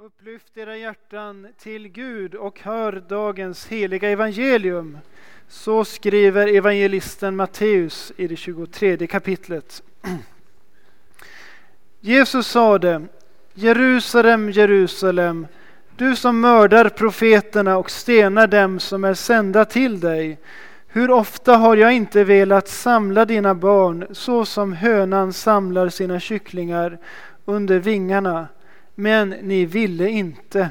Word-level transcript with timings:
Upplyft 0.00 0.56
era 0.56 0.76
hjärtan 0.76 1.48
till 1.58 1.88
Gud 1.88 2.34
och 2.34 2.60
hör 2.60 2.92
dagens 3.08 3.66
heliga 3.66 4.10
evangelium. 4.10 4.98
Så 5.48 5.84
skriver 5.84 6.46
evangelisten 6.46 7.36
Matteus 7.36 8.12
i 8.16 8.26
det 8.26 8.36
23 8.36 9.06
kapitlet. 9.06 9.82
Jesus 12.00 12.46
sade 12.46 13.06
Jerusalem, 13.54 14.50
Jerusalem, 14.50 15.46
du 15.96 16.16
som 16.16 16.40
mördar 16.40 16.88
profeterna 16.88 17.76
och 17.76 17.90
stenar 17.90 18.46
dem 18.46 18.80
som 18.80 19.04
är 19.04 19.14
sända 19.14 19.64
till 19.64 20.00
dig. 20.00 20.38
Hur 20.86 21.10
ofta 21.10 21.56
har 21.56 21.76
jag 21.76 21.92
inte 21.92 22.24
velat 22.24 22.68
samla 22.68 23.24
dina 23.24 23.54
barn 23.54 24.06
så 24.10 24.44
som 24.44 24.72
hönan 24.72 25.32
samlar 25.32 25.88
sina 25.88 26.20
kycklingar 26.20 26.98
under 27.44 27.78
vingarna 27.78 28.48
men 29.00 29.28
ni 29.28 29.66
ville 29.66 30.08
inte. 30.08 30.70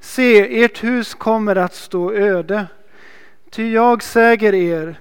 Se, 0.00 0.62
ert 0.64 0.84
hus 0.84 1.14
kommer 1.14 1.56
att 1.56 1.74
stå 1.74 2.12
öde. 2.12 2.66
Ty 3.50 3.72
jag 3.72 4.02
säger 4.02 4.54
er, 4.54 5.00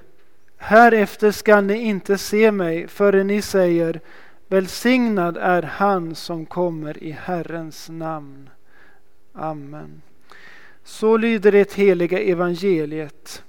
härefter 0.58 1.32
skall 1.32 1.64
ni 1.64 1.78
inte 1.78 2.18
se 2.18 2.52
mig 2.52 2.88
förrän 2.88 3.28
ni 3.28 3.42
säger 3.42 4.00
Välsignad 4.48 5.38
är 5.38 5.62
han 5.62 6.16
som 6.16 6.46
kommer 6.46 7.04
i 7.04 7.12
Herrens 7.12 7.90
namn. 7.90 8.50
Amen. 9.34 10.02
Så 10.84 11.18
lyder 11.18 11.52
det 11.52 11.74
heliga 11.74 12.20
evangeliet. 12.20 13.44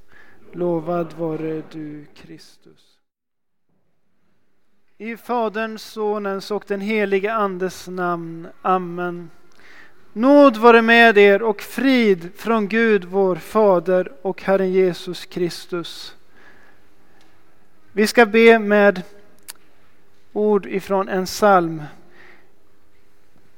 Lovad 0.52 1.12
vare 1.12 1.62
du, 1.72 2.06
Kristus. 2.14 2.97
I 5.00 5.16
Faderns, 5.16 5.82
Sonens 5.82 6.50
och 6.50 6.64
den 6.66 6.80
helige 6.80 7.32
Andes 7.32 7.88
namn. 7.88 8.48
Amen. 8.62 9.30
Nåd 10.12 10.56
vare 10.56 10.82
med 10.82 11.18
er 11.18 11.42
och 11.42 11.60
frid 11.60 12.30
från 12.36 12.68
Gud 12.68 13.04
vår 13.04 13.36
Fader 13.36 14.12
och 14.22 14.42
Herren 14.42 14.72
Jesus 14.72 15.24
Kristus. 15.24 16.16
Vi 17.92 18.06
ska 18.06 18.26
be 18.26 18.58
med 18.58 19.02
ord 20.32 20.66
ifrån 20.66 21.08
en 21.08 21.26
psalm. 21.26 21.82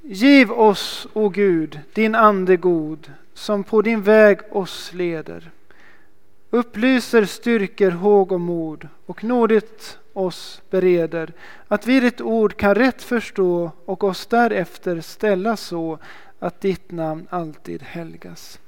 Giv 0.03 0.53
oss, 0.53 1.07
o 1.13 1.29
Gud, 1.29 1.81
din 1.93 2.15
ande 2.15 2.57
god, 2.57 3.13
som 3.35 3.65
på 3.65 3.83
din 3.83 4.03
väg 4.03 4.39
oss 4.51 4.93
leder. 4.93 5.51
Upplyser, 6.51 7.25
styrker, 7.25 7.91
håg 7.91 8.33
och 8.33 8.41
mod 8.41 8.89
och 9.07 9.25
nådigt 9.25 10.00
oss 10.13 10.63
bereder, 10.71 11.33
att 11.69 11.87
vi 11.87 12.01
ditt 12.01 12.21
ord 12.21 12.57
kan 12.57 12.75
rätt 12.75 13.03
förstå 13.03 13.71
och 13.85 14.05
oss 14.05 14.27
därefter 14.27 15.01
ställa 15.01 15.57
så 15.57 15.99
att 16.39 16.61
ditt 16.61 16.91
namn 16.91 17.27
alltid 17.31 17.83
helgas. 17.83 18.61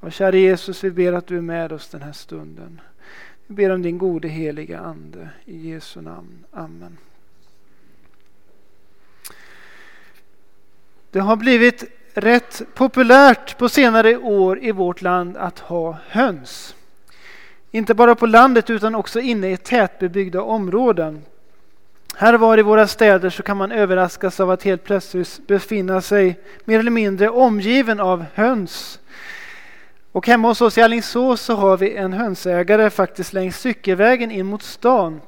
Och 0.00 0.12
kära 0.12 0.36
Jesus, 0.36 0.84
vi 0.84 0.90
ber 0.90 1.12
att 1.12 1.26
du 1.26 1.36
är 1.36 1.42
med 1.42 1.72
oss 1.72 1.88
den 1.88 2.02
här 2.02 2.12
stunden. 2.12 2.80
Vi 3.46 3.54
ber 3.54 3.70
om 3.70 3.82
din 3.82 3.98
gode 3.98 4.28
heliga 4.28 4.80
Ande. 4.80 5.28
I 5.44 5.70
Jesu 5.70 6.00
namn. 6.00 6.44
Amen. 6.50 6.98
Det 11.10 11.20
har 11.20 11.36
blivit 11.36 11.84
rätt 12.14 12.62
populärt 12.74 13.58
på 13.58 13.68
senare 13.68 14.16
år 14.16 14.64
i 14.64 14.72
vårt 14.72 15.02
land 15.02 15.36
att 15.36 15.58
ha 15.58 15.98
höns. 16.08 16.74
Inte 17.74 17.94
bara 17.94 18.14
på 18.14 18.26
landet 18.26 18.70
utan 18.70 18.94
också 18.94 19.20
inne 19.20 19.52
i 19.52 19.56
tätbebyggda 19.56 20.42
områden. 20.42 21.22
Här 22.16 22.34
var 22.34 22.58
i 22.58 22.62
våra 22.62 22.86
städer 22.86 23.30
så 23.30 23.42
kan 23.42 23.56
man 23.56 23.72
överraskas 23.72 24.40
av 24.40 24.50
att 24.50 24.62
helt 24.62 24.84
plötsligt 24.84 25.46
befinna 25.46 26.00
sig 26.00 26.40
mer 26.64 26.78
eller 26.78 26.90
mindre 26.90 27.28
omgiven 27.28 28.00
av 28.00 28.24
höns. 28.34 29.00
Och 30.12 30.26
hemma 30.26 30.48
hos 30.48 30.60
oss 30.60 30.78
i 30.78 30.82
Alingsås 30.82 31.40
så 31.40 31.54
har 31.54 31.76
vi 31.76 31.94
en 31.94 32.12
hönsägare 32.12 32.90
faktiskt 32.90 33.32
längs 33.32 33.60
cykelvägen 33.60 34.30
in 34.30 34.46
mot 34.46 34.62
stan. 34.62 35.20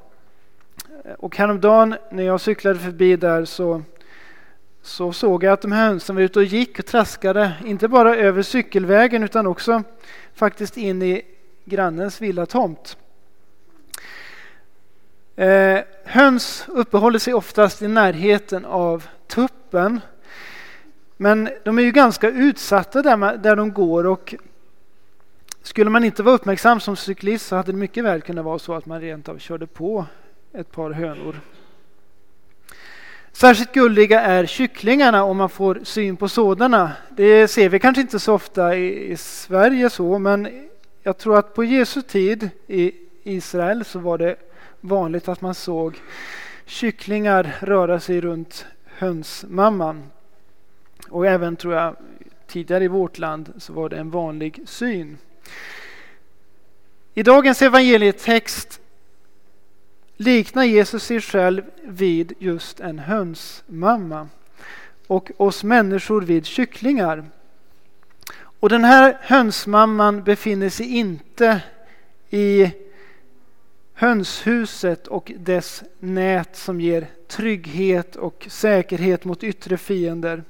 Och 1.19 1.37
häromdagen 1.37 1.97
när 2.11 2.23
jag 2.23 2.41
cyklade 2.41 2.79
förbi 2.79 3.17
där 3.17 3.45
så, 3.45 3.83
så 4.83 5.13
såg 5.13 5.45
jag 5.45 5.53
att 5.53 5.63
de 5.63 5.73
här 5.73 5.89
hönsen 5.89 6.17
var 6.17 6.23
ute 6.23 6.39
och 6.39 6.45
gick 6.45 6.79
och 6.79 6.87
traskade, 6.87 7.53
inte 7.65 7.89
bara 7.89 8.17
över 8.17 8.43
cykelvägen 8.43 9.23
utan 9.23 9.47
också 9.47 9.83
faktiskt 10.35 10.77
in 10.77 11.03
i 11.03 11.23
grannens 11.67 12.21
villatomt. 12.21 12.97
Eh, 15.37 15.79
höns 16.05 16.65
uppehåller 16.69 17.19
sig 17.19 17.35
oftast 17.35 17.83
i 17.83 17.89
närheten 17.89 18.65
av 18.65 19.07
tuppen. 19.27 20.01
Men 21.17 21.49
de 21.65 21.79
är 21.79 21.83
ju 21.83 21.91
ganska 21.91 22.29
utsatta 22.29 23.03
där, 23.03 23.17
man, 23.17 23.43
där 23.43 23.57
de 23.57 23.73
går 23.73 24.07
och 24.07 24.35
skulle 25.63 25.91
man 25.91 26.05
inte 26.05 26.23
vara 26.23 26.35
uppmärksam 26.35 26.81
som 26.81 26.97
cyklist 26.97 27.47
så 27.47 27.57
hade 27.57 27.73
det 27.73 27.79
mycket 27.79 28.05
väl 28.05 28.23
kunnat 28.23 28.45
vara 28.45 28.59
så 28.59 28.75
att 28.75 28.87
man 28.87 29.01
rent 29.01 29.29
av 29.29 29.39
körde 29.39 29.67
på 29.67 30.07
ett 30.53 30.73
par 30.73 30.91
hönor. 30.91 31.41
Särskilt 33.33 33.73
gulliga 33.73 34.21
är 34.21 34.47
kycklingarna 34.47 35.25
om 35.25 35.37
man 35.37 35.49
får 35.49 35.81
syn 35.83 36.17
på 36.17 36.29
sådana. 36.29 36.93
Det 37.11 37.49
ser 37.49 37.69
vi 37.69 37.79
kanske 37.79 38.01
inte 38.01 38.19
så 38.19 38.35
ofta 38.35 38.77
i, 38.77 39.13
i 39.13 39.17
Sverige 39.17 39.91
så, 39.91 40.19
men 40.19 40.69
jag 41.07 41.19
tror 41.19 41.39
att 41.39 41.55
på 41.55 41.65
Jesu 41.65 42.03
tid 42.03 42.51
i 42.67 42.93
Israel 43.23 43.85
så 43.85 43.99
var 43.99 44.19
det 44.19 44.37
vanligt 44.81 45.29
att 45.29 45.41
man 45.41 45.55
såg 45.55 46.01
kycklingar 46.65 47.57
röra 47.61 48.01
sig 48.01 48.21
runt 48.21 48.67
hönsmamman. 48.85 50.03
Och 51.09 51.27
även 51.27 51.57
tror 51.57 51.75
jag 51.75 51.97
tidigare 52.47 52.85
i 52.85 52.89
vårt 52.89 53.19
land 53.19 53.53
så 53.59 53.73
var 53.73 53.89
det 53.89 53.97
en 53.97 54.11
vanlig 54.11 54.61
syn. 54.67 55.19
I 57.15 57.23
dagens 57.23 57.63
evangelietext 57.63 58.81
liknar 60.17 60.65
Jesus 60.65 61.05
sig 61.05 61.21
själv 61.21 61.63
vid 61.83 62.33
just 62.39 62.81
en 62.81 62.99
hönsmamma 62.99 64.29
och 65.07 65.31
oss 65.37 65.65
människor 65.65 66.23
vid 66.23 66.47
kycklingar. 66.47 67.25
Och 68.61 68.69
den 68.69 68.85
här 68.85 69.19
hönsmamman 69.21 70.23
befinner 70.23 70.69
sig 70.69 70.97
inte 70.97 71.61
i 72.31 72.73
hönshuset 73.95 75.07
och 75.07 75.33
dess 75.37 75.83
nät 75.99 76.57
som 76.57 76.81
ger 76.81 77.07
trygghet 77.29 78.17
och 78.17 78.47
säkerhet 78.51 79.25
mot 79.25 79.45
yttre 79.45 79.77
fiender. 79.77 80.45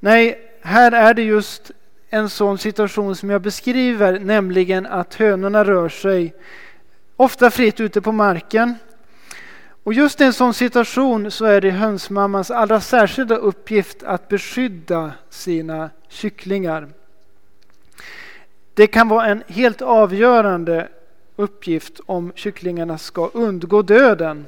Nej, 0.00 0.38
här 0.62 0.92
är 0.92 1.14
det 1.14 1.22
just 1.22 1.70
en 2.10 2.28
sån 2.28 2.58
situation 2.58 3.16
som 3.16 3.30
jag 3.30 3.42
beskriver, 3.42 4.18
nämligen 4.20 4.86
att 4.86 5.14
hönorna 5.14 5.64
rör 5.64 5.88
sig 5.88 6.34
ofta 7.16 7.50
fritt 7.50 7.80
ute 7.80 8.00
på 8.00 8.12
marken. 8.12 8.74
Och 9.84 9.92
just 9.94 10.20
i 10.20 10.24
en 10.24 10.32
sån 10.32 10.54
situation 10.54 11.30
så 11.30 11.44
är 11.44 11.60
det 11.60 11.70
hönsmammans 11.70 12.50
allra 12.50 12.80
särskilda 12.80 13.36
uppgift 13.36 14.02
att 14.02 14.28
beskydda 14.28 15.12
sina 15.30 15.90
kycklingar. 16.08 16.88
Det 18.76 18.86
kan 18.86 19.08
vara 19.08 19.26
en 19.26 19.42
helt 19.46 19.82
avgörande 19.82 20.88
uppgift 21.36 22.00
om 22.06 22.32
kycklingarna 22.34 22.98
ska 22.98 23.30
undgå 23.34 23.82
döden. 23.82 24.46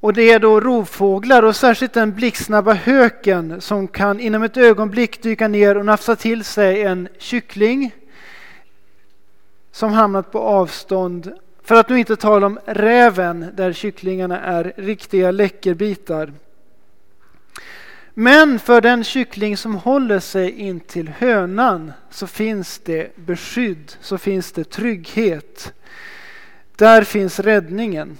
Och 0.00 0.12
det 0.12 0.30
är 0.30 0.38
då 0.38 0.60
rovfåglar 0.60 1.42
och 1.42 1.56
särskilt 1.56 1.92
den 1.92 2.14
blixtsnabba 2.14 2.72
höken 2.72 3.60
som 3.60 3.88
kan 3.88 4.20
inom 4.20 4.42
ett 4.42 4.56
ögonblick 4.56 5.22
dyka 5.22 5.48
ner 5.48 5.76
och 5.76 5.86
nafsa 5.86 6.16
till 6.16 6.44
sig 6.44 6.82
en 6.82 7.08
kyckling 7.18 7.94
som 9.72 9.92
hamnat 9.92 10.32
på 10.32 10.38
avstånd. 10.38 11.32
För 11.62 11.74
att 11.74 11.88
nu 11.88 11.98
inte 11.98 12.16
tala 12.16 12.46
om 12.46 12.58
räven 12.66 13.46
där 13.54 13.72
kycklingarna 13.72 14.40
är 14.40 14.72
riktiga 14.76 15.30
läckerbitar. 15.30 16.32
Men 18.20 18.58
för 18.58 18.80
den 18.80 19.04
kyckling 19.04 19.56
som 19.56 19.74
håller 19.74 20.20
sig 20.20 20.50
in 20.50 20.80
till 20.80 21.08
hönan 21.08 21.92
så 22.10 22.26
finns 22.26 22.78
det 22.78 23.16
beskydd, 23.16 23.96
så 24.00 24.18
finns 24.18 24.52
det 24.52 24.64
trygghet. 24.64 25.72
Där 26.76 27.02
finns 27.02 27.40
räddningen. 27.40 28.18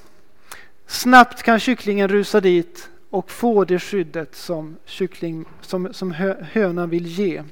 Snabbt 0.86 1.42
kan 1.42 1.60
kycklingen 1.60 2.08
rusa 2.08 2.40
dit 2.40 2.90
och 3.10 3.30
få 3.30 3.64
det 3.64 3.78
skyddet 3.78 4.34
som, 4.34 4.76
kyckling, 4.84 5.44
som, 5.60 5.94
som 5.94 6.12
hönan 6.52 6.90
vill 6.90 7.06
ge. 7.06 7.42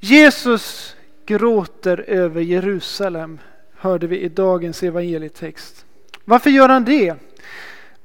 Jesus 0.00 0.96
gråter 1.26 2.04
över 2.06 2.40
Jerusalem, 2.40 3.38
hörde 3.74 4.06
vi 4.06 4.20
i 4.20 4.28
dagens 4.28 4.82
evangelietext. 4.82 5.86
Varför 6.24 6.50
gör 6.50 6.68
han 6.68 6.84
det? 6.84 7.14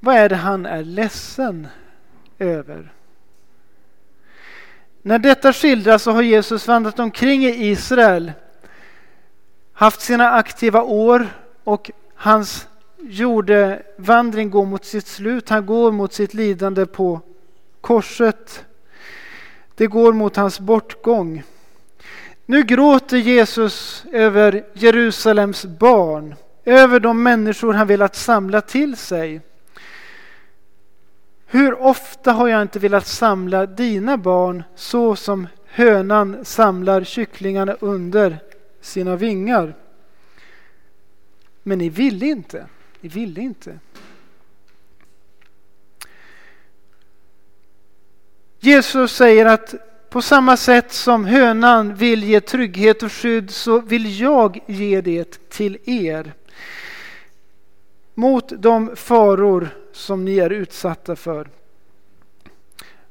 Vad 0.05 0.15
är 0.15 0.29
det 0.29 0.35
han 0.35 0.65
är 0.65 0.83
ledsen 0.83 1.67
över? 2.39 2.93
När 5.01 5.19
detta 5.19 5.53
skildras 5.53 6.03
så 6.03 6.11
har 6.11 6.21
Jesus 6.21 6.67
vandrat 6.67 6.99
omkring 6.99 7.45
i 7.45 7.69
Israel, 7.69 8.31
haft 9.73 10.01
sina 10.01 10.31
aktiva 10.31 10.83
år 10.83 11.27
och 11.63 11.91
hans 12.15 12.67
jordevandring 12.99 14.49
går 14.49 14.65
mot 14.65 14.85
sitt 14.85 15.07
slut. 15.07 15.49
Han 15.49 15.65
går 15.65 15.91
mot 15.91 16.13
sitt 16.13 16.33
lidande 16.33 16.85
på 16.85 17.21
korset. 17.81 18.65
Det 19.75 19.87
går 19.87 20.13
mot 20.13 20.35
hans 20.35 20.59
bortgång. 20.59 21.43
Nu 22.45 22.63
gråter 22.63 23.17
Jesus 23.17 24.05
över 24.11 24.65
Jerusalems 24.73 25.65
barn, 25.65 26.35
över 26.65 26.99
de 26.99 27.23
människor 27.23 27.73
han 27.73 27.87
velat 27.87 28.15
samla 28.15 28.61
till 28.61 28.97
sig. 28.97 29.41
Hur 31.45 31.81
ofta 31.81 32.31
har 32.31 32.47
jag 32.47 32.61
inte 32.61 32.79
velat 32.79 33.07
samla 33.07 33.65
dina 33.65 34.17
barn 34.17 34.63
så 34.75 35.15
som 35.15 35.47
hönan 35.65 36.45
samlar 36.45 37.03
kycklingarna 37.03 37.77
under 37.79 38.37
sina 38.81 39.15
vingar. 39.15 39.75
Men 41.63 41.77
ni 41.77 41.89
ville 41.89 42.25
inte. 42.25 42.65
Ni 43.01 43.09
ville 43.09 43.41
inte. 43.41 43.79
Jesus 48.59 49.15
säger 49.15 49.45
att 49.45 49.75
på 50.09 50.21
samma 50.21 50.57
sätt 50.57 50.91
som 50.91 51.25
hönan 51.25 51.95
vill 51.95 52.23
ge 52.23 52.41
trygghet 52.41 53.03
och 53.03 53.11
skydd 53.11 53.51
så 53.51 53.79
vill 53.79 54.19
jag 54.19 54.63
ge 54.65 55.01
det 55.01 55.49
till 55.49 55.77
er. 55.85 56.33
Mot 58.13 58.61
de 58.61 58.95
faror 58.95 59.69
som 59.95 60.25
ni 60.25 60.37
är 60.37 60.49
utsatta 60.49 61.15
för. 61.15 61.47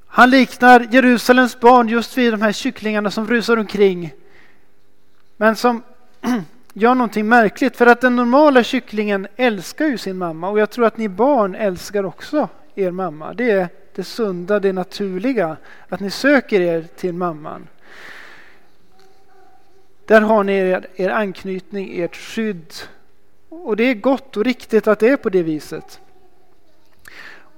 Han 0.07 0.31
liknar 0.31 0.89
Jerusalems 0.91 1.61
barn 1.61 1.89
just 1.89 2.19
vid 2.19 2.33
de 2.33 2.43
här 2.43 2.53
kycklingarna 2.53 3.11
som 3.11 3.27
rusar 3.27 3.57
omkring. 3.57 4.15
Men 5.37 5.57
som 5.57 5.83
gör 6.73 6.95
någonting 6.95 7.29
märkligt. 7.29 7.77
För 7.77 7.87
att 7.87 8.01
den 8.01 8.17
normala 8.17 8.63
kycklingen 8.63 9.27
älskar 9.37 9.87
ju 9.87 9.99
sin 9.99 10.19
mamma. 10.19 10.49
Och 10.49 10.59
jag 10.59 10.71
tror 10.71 10.87
att 10.87 10.97
ni 10.97 11.09
barn 11.09 11.55
älskar 11.55 12.05
också 12.05 12.49
er 12.75 12.91
mamma. 12.91 13.35
Det 13.35 13.51
är 13.51 13.69
det 13.95 14.05
sunda, 14.05 14.61
det 14.61 14.73
naturliga. 14.73 15.57
Att 15.89 16.01
ni 16.01 16.11
söker 16.11 16.61
er 16.61 16.83
till 16.97 17.15
mamman. 17.15 17.69
Där 20.07 20.21
har 20.21 20.45
ni 20.45 20.53
er, 20.53 20.87
er 20.97 21.11
anknytning, 21.11 22.01
ert 22.01 22.17
skydd. 22.17 22.75
Och 23.49 23.77
det 23.77 23.85
är 23.85 23.95
gott 23.95 24.37
och 24.37 24.45
riktigt 24.45 24.87
att 24.87 24.99
det 24.99 25.09
är 25.09 25.17
på 25.17 25.29
det 25.29 25.43
viset. 25.43 26.01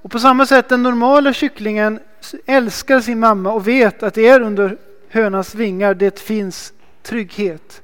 Och 0.06 0.12
på 0.12 0.18
samma 0.18 0.46
sätt 0.46 0.68
den 0.68 0.82
normala 0.82 1.32
kycklingen 1.32 2.00
älskar 2.46 3.00
sin 3.00 3.20
mamma 3.20 3.52
och 3.52 3.68
vet 3.68 4.02
att 4.02 4.14
det 4.14 4.28
är 4.28 4.40
under 4.40 4.76
hönans 5.08 5.54
vingar 5.54 5.94
det 5.94 6.18
finns 6.20 6.72
trygghet. 7.02 7.82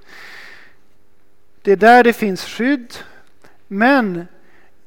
Det 1.62 1.72
är 1.72 1.76
där 1.76 2.04
det 2.04 2.12
finns 2.12 2.44
skydd. 2.44 2.94
Men 3.68 4.26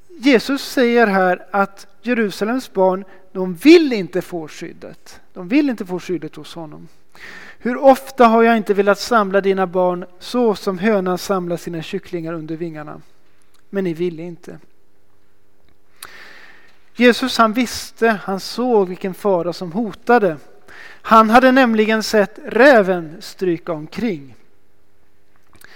Jesus 0.07 0.63
säger 0.63 1.07
här 1.07 1.45
att 1.51 1.87
Jerusalems 2.01 2.73
barn, 2.73 3.05
de 3.31 3.53
vill 3.53 3.93
inte 3.93 4.21
få 4.21 4.47
skyddet. 4.47 5.21
De 5.33 5.47
vill 5.47 5.69
inte 5.69 5.85
få 5.85 5.99
skyddet 5.99 6.35
hos 6.35 6.55
honom. 6.55 6.87
Hur 7.59 7.77
ofta 7.77 8.25
har 8.27 8.43
jag 8.43 8.57
inte 8.57 8.73
velat 8.73 8.99
samla 8.99 9.41
dina 9.41 9.67
barn 9.67 10.05
så 10.19 10.55
som 10.55 10.79
hönan 10.79 11.17
samlar 11.17 11.57
sina 11.57 11.81
kycklingar 11.81 12.33
under 12.33 12.55
vingarna. 12.55 13.01
Men 13.69 13.83
ni 13.83 13.93
ville 13.93 14.23
inte. 14.23 14.59
Jesus 16.95 17.37
han 17.37 17.53
visste, 17.53 18.19
han 18.23 18.39
såg 18.39 18.89
vilken 18.89 19.13
fara 19.13 19.53
som 19.53 19.71
hotade. 19.71 20.37
Han 21.01 21.29
hade 21.29 21.51
nämligen 21.51 22.03
sett 22.03 22.39
räven 22.45 23.17
stryka 23.19 23.71
omkring. 23.71 24.35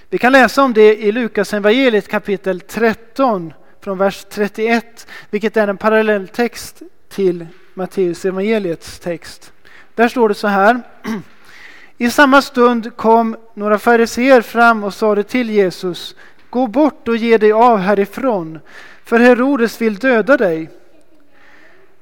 Vi 0.09 0.17
kan 0.17 0.31
läsa 0.31 0.63
om 0.63 0.73
det 0.73 0.95
i 0.95 1.11
Lukas 1.11 1.53
evangeliet 1.53 2.07
kapitel 2.07 2.61
13 2.61 3.53
från 3.81 3.97
vers 3.97 4.25
31, 4.29 5.07
vilket 5.29 5.57
är 5.57 5.67
en 5.67 5.77
parallelltext 5.77 6.81
till 7.09 7.47
Matteus 7.73 8.25
evangeliets 8.25 8.99
text. 8.99 9.51
Där 9.95 10.07
står 10.07 10.29
det 10.29 10.35
så 10.35 10.47
här. 10.47 10.81
I 11.97 12.11
samma 12.11 12.41
stund 12.41 12.97
kom 12.97 13.37
några 13.53 13.79
fariseer 13.79 14.41
fram 14.41 14.83
och 14.83 14.93
sade 14.93 15.23
till 15.23 15.49
Jesus 15.49 16.15
Gå 16.49 16.67
bort 16.67 17.07
och 17.07 17.17
ge 17.17 17.37
dig 17.37 17.51
av 17.51 17.77
härifrån, 17.77 18.59
för 19.03 19.19
Herodes 19.19 19.81
vill 19.81 19.95
döda 19.95 20.37
dig. 20.37 20.69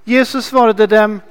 Jesus 0.07 0.45
svarade 0.45 0.87
dem, 0.87 1.21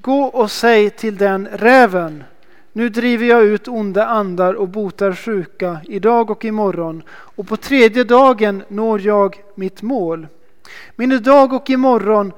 gå 0.00 0.22
och 0.24 0.50
säg 0.50 0.90
till 0.90 1.16
den 1.16 1.48
räven, 1.52 2.24
nu 2.72 2.88
driver 2.88 3.26
jag 3.26 3.44
ut 3.44 3.68
onda 3.68 4.06
andar 4.06 4.54
och 4.54 4.68
botar 4.68 5.12
sjuka 5.12 5.80
idag 5.84 6.30
och 6.30 6.44
imorgon 6.44 7.02
och 7.08 7.48
på 7.48 7.56
tredje 7.56 8.04
dagen 8.04 8.62
når 8.68 9.00
jag 9.00 9.42
mitt 9.54 9.82
mål. 9.82 10.26
Men 10.96 11.12
idag 11.12 11.52
och 11.52 11.70
imorgon 11.70 12.32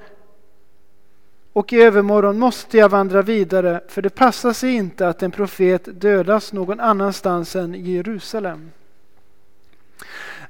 och 1.53 1.73
i 1.73 1.83
övermorgon 1.83 2.39
måste 2.39 2.79
jag 2.79 2.89
vandra 2.89 3.23
vidare 3.23 3.81
för 3.89 4.03
det 4.03 4.11
passar 4.11 4.53
sig 4.53 4.75
inte 4.75 5.09
att 5.09 5.23
en 5.23 5.31
profet 5.31 6.01
dödas 6.01 6.53
någon 6.53 6.81
annanstans 6.81 7.57
än 7.57 7.75
i 7.75 7.91
Jerusalem. 7.93 8.71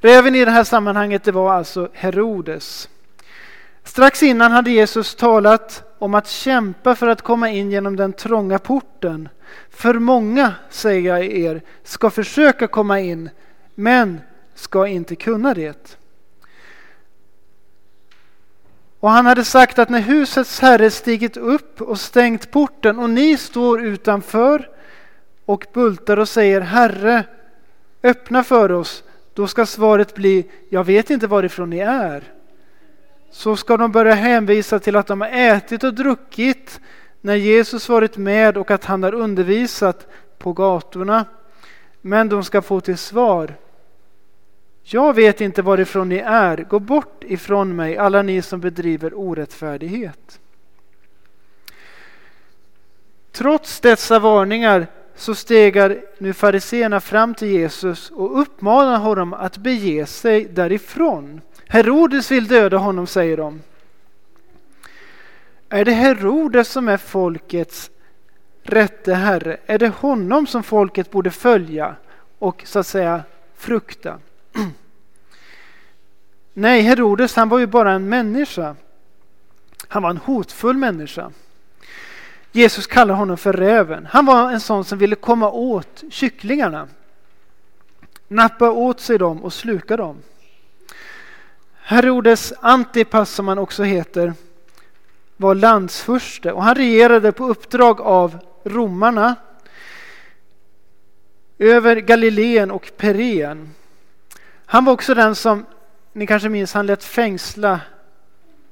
Räven 0.01 0.35
i 0.35 0.45
det 0.45 0.51
här 0.51 0.65
sammanhanget 0.65 1.25
det 1.25 1.33
var 1.33 1.53
alltså 1.53 1.89
Herodes. 1.93 2.89
Strax 3.89 4.23
innan 4.23 4.53
hade 4.53 4.71
Jesus 4.71 5.15
talat 5.15 5.83
om 5.99 6.15
att 6.15 6.29
kämpa 6.29 6.95
för 6.95 7.07
att 7.07 7.23
komma 7.23 7.51
in 7.51 7.71
genom 7.71 7.97
den 7.97 8.13
trånga 8.13 8.59
porten. 8.59 9.29
För 9.71 9.95
många, 9.95 10.55
säger 10.71 11.09
jag 11.09 11.25
er, 11.25 11.63
ska 11.83 12.11
försöka 12.11 12.67
komma 12.67 13.01
in, 13.01 13.31
men 13.75 14.21
ska 14.55 14.87
inte 14.87 15.17
kunna 15.17 15.55
det. 15.55 15.99
Och 19.01 19.11
han 19.11 19.27
hade 19.27 19.45
sagt 19.45 19.79
att 19.79 19.89
när 19.89 20.01
husets 20.01 20.61
herre 20.61 20.91
stigit 20.91 21.37
upp 21.37 21.83
och 21.83 22.01
stängt 22.01 22.51
porten 22.51 22.99
och 22.99 23.11
ni 23.11 23.37
står 23.37 23.83
utanför 23.83 24.69
och 25.45 25.67
bultar 25.73 26.17
och 26.17 26.29
säger 26.29 26.61
Herre, 26.61 27.25
öppna 28.03 28.45
för 28.45 28.73
oss, 28.73 29.05
då 29.35 29.47
ska 29.47 29.67
svaret 29.67 30.15
bli 30.15 30.51
Jag 30.69 30.85
vet 30.85 31.11
inte 31.11 31.27
varifrån 31.27 31.71
ni 31.71 31.79
är 31.79 32.38
så 33.31 33.57
ska 33.57 33.77
de 33.77 33.93
börja 33.93 34.15
hänvisa 34.15 34.79
till 34.79 34.97
att 34.97 35.07
de 35.07 35.21
har 35.21 35.29
ätit 35.29 35.85
och 35.85 35.95
druckit 35.95 36.81
när 37.21 37.35
Jesus 37.35 37.89
varit 37.89 38.17
med 38.17 38.57
och 38.57 38.71
att 38.71 38.85
han 38.85 39.03
har 39.03 39.15
undervisat 39.15 40.07
på 40.39 40.53
gatorna. 40.53 41.25
Men 42.01 42.29
de 42.29 42.45
ska 42.45 42.63
få 42.63 42.81
till 42.81 42.99
svar. 42.99 43.55
Jag 44.83 45.15
vet 45.15 45.41
inte 45.41 45.63
varifrån 45.63 46.09
ni 46.09 46.17
är. 46.17 46.57
Gå 46.57 46.79
bort 46.79 47.25
ifrån 47.25 47.77
mig, 47.77 47.99
alla 47.99 48.23
ni 48.23 48.43
som 48.43 48.61
bedriver 48.61 49.19
orättfärdighet. 49.19 50.41
Trots 53.33 53.81
dessa 53.81 54.19
varningar 54.19 54.87
så 55.19 55.35
stegar 55.35 56.01
nu 56.19 56.33
fariseerna 56.33 57.01
fram 57.01 57.35
till 57.35 57.49
Jesus 57.49 58.11
och 58.11 58.41
uppmanar 58.41 58.99
honom 58.99 59.35
att 59.35 59.57
bege 59.57 60.07
sig 60.07 60.45
därifrån. 60.45 61.41
Herodes 61.69 62.31
vill 62.31 62.47
döda 62.47 62.77
honom, 62.77 63.07
säger 63.07 63.37
de. 63.37 63.63
Är 65.69 65.85
det 65.85 65.93
Herodes 65.93 66.69
som 66.69 66.89
är 66.89 66.97
folkets 66.97 67.91
rätte 68.63 69.15
herre? 69.15 69.57
Är 69.67 69.79
det 69.79 69.89
honom 69.89 70.47
som 70.47 70.63
folket 70.63 71.11
borde 71.11 71.31
följa 71.31 71.97
och 72.39 72.63
så 72.67 72.79
att 72.79 72.87
säga 72.87 73.23
frukta? 73.57 74.19
Nej, 76.53 76.81
Herodes 76.81 77.37
han 77.37 77.49
var 77.49 77.59
ju 77.59 77.67
bara 77.67 77.93
en 77.93 78.09
människa. 78.09 78.77
Han 79.89 80.03
var 80.03 80.11
en 80.11 80.17
hotfull 80.17 80.77
människa. 80.77 81.31
Jesus 82.59 82.87
kallar 82.87 83.15
honom 83.15 83.37
för 83.37 83.53
räven. 83.53 84.07
Han 84.07 84.27
var 84.27 84.51
en 84.51 84.61
sån 84.61 84.85
som 84.85 84.99
ville 84.99 85.17
komma 85.17 85.51
åt 85.51 86.05
kycklingarna. 86.11 86.89
Nappa 88.29 88.71
åt 88.71 89.01
sig 89.01 89.19
dem 89.19 89.45
och 89.45 89.53
sluka 89.53 89.97
dem. 89.97 90.23
Herodes 91.81 92.53
Antipas, 92.61 93.31
som 93.31 93.49
han 93.49 93.59
också 93.59 93.83
heter, 93.83 94.35
var 95.37 95.55
landsfurste 95.55 96.53
och 96.53 96.63
han 96.63 96.75
regerade 96.75 97.33
på 97.33 97.45
uppdrag 97.45 98.01
av 98.01 98.39
romarna 98.65 99.35
över 101.59 101.97
Galileen 101.97 102.71
och 102.71 102.93
Pereen. 102.97 103.71
Han 104.67 104.85
var 104.85 104.93
också 104.93 105.15
den 105.15 105.35
som, 105.35 105.67
ni 106.13 106.27
kanske 106.27 106.49
minns, 106.49 106.75
han 106.75 106.87
lät 106.87 107.05
fängsla 107.05 107.81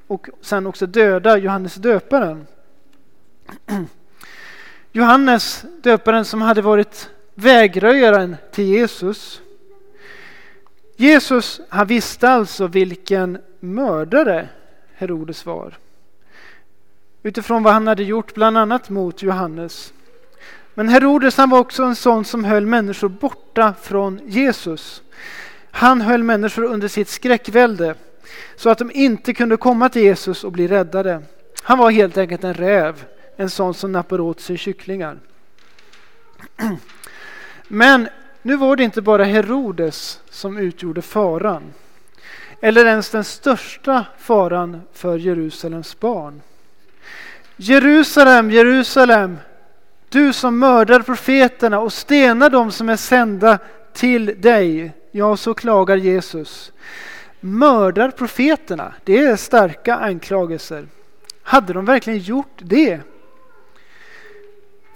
och 0.06 0.28
sen 0.40 0.66
också 0.66 0.86
döda 0.86 1.38
Johannes 1.38 1.74
döparen. 1.74 2.46
Johannes 4.92 5.64
döparen 5.82 6.24
som 6.24 6.42
hade 6.42 6.62
varit 6.62 7.10
vägröjaren 7.34 8.36
till 8.52 8.64
Jesus. 8.64 9.40
Jesus 10.96 11.60
han 11.68 11.86
visste 11.86 12.28
alltså 12.28 12.66
vilken 12.66 13.38
mördare 13.60 14.48
Herodes 14.94 15.46
var. 15.46 15.78
Utifrån 17.22 17.62
vad 17.62 17.72
han 17.72 17.86
hade 17.86 18.02
gjort 18.02 18.34
bland 18.34 18.58
annat 18.58 18.90
mot 18.90 19.22
Johannes. 19.22 19.92
Men 20.74 20.88
Herodes 20.88 21.36
han 21.36 21.50
var 21.50 21.58
också 21.58 21.82
en 21.82 21.96
sån 21.96 22.24
som 22.24 22.44
höll 22.44 22.66
människor 22.66 23.08
borta 23.08 23.74
från 23.82 24.20
Jesus. 24.26 25.02
Han 25.70 26.00
höll 26.00 26.22
människor 26.22 26.64
under 26.64 26.88
sitt 26.88 27.08
skräckvälde. 27.08 27.94
så 28.56 28.70
att 28.70 28.78
de 28.78 28.90
inte 28.90 29.34
kunde 29.34 29.56
komma 29.56 29.88
till 29.88 30.02
Jesus 30.02 30.44
och 30.44 30.52
bli 30.52 30.68
räddade. 30.68 31.22
Han 31.62 31.78
var 31.78 31.90
helt 31.90 32.16
enkelt 32.16 32.44
en 32.44 32.54
räv, 32.54 33.04
en 33.36 33.50
sån 33.50 33.74
som 33.74 33.92
nappar 33.92 34.20
åt 34.20 34.40
sig 34.40 34.56
kycklingar. 34.56 35.18
Men 37.68 38.08
nu 38.42 38.56
var 38.56 38.76
det 38.76 38.84
inte 38.84 39.02
bara 39.02 39.24
Herodes 39.24 40.20
som 40.30 40.58
utgjorde 40.58 41.02
faran, 41.02 41.62
eller 42.60 42.86
ens 42.86 43.10
den 43.10 43.24
största 43.24 44.04
faran 44.18 44.82
för 44.92 45.18
Jerusalems 45.18 46.00
barn. 46.00 46.42
Jerusalem, 47.56 48.50
Jerusalem, 48.50 49.38
du 50.08 50.32
som 50.32 50.58
mördar 50.58 51.00
profeterna 51.00 51.80
och 51.80 51.92
stenar 51.92 52.50
dem 52.50 52.72
som 52.72 52.88
är 52.88 52.96
sända 52.96 53.58
till 53.92 54.40
dig. 54.40 54.92
Ja, 55.10 55.36
så 55.36 55.54
klagar 55.54 55.96
Jesus. 55.96 56.72
Mördar 57.40 58.10
profeterna, 58.10 58.94
det 59.04 59.18
är 59.18 59.36
starka 59.36 59.96
anklagelser. 59.96 60.86
Hade 61.42 61.72
de 61.72 61.84
verkligen 61.84 62.18
gjort 62.18 62.58
det? 62.58 63.00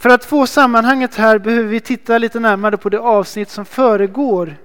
För 0.01 0.11
att 0.11 0.25
få 0.25 0.47
sammanhanget 0.47 1.15
här 1.15 1.39
behöver 1.39 1.69
vi 1.69 1.81
titta 1.81 2.19
lite 2.19 2.41
närmare 2.41 2.77
på 2.77 2.89
det 2.89 3.01
avsnitt 3.01 3.51
som 3.51 3.65
föregår 3.65 4.57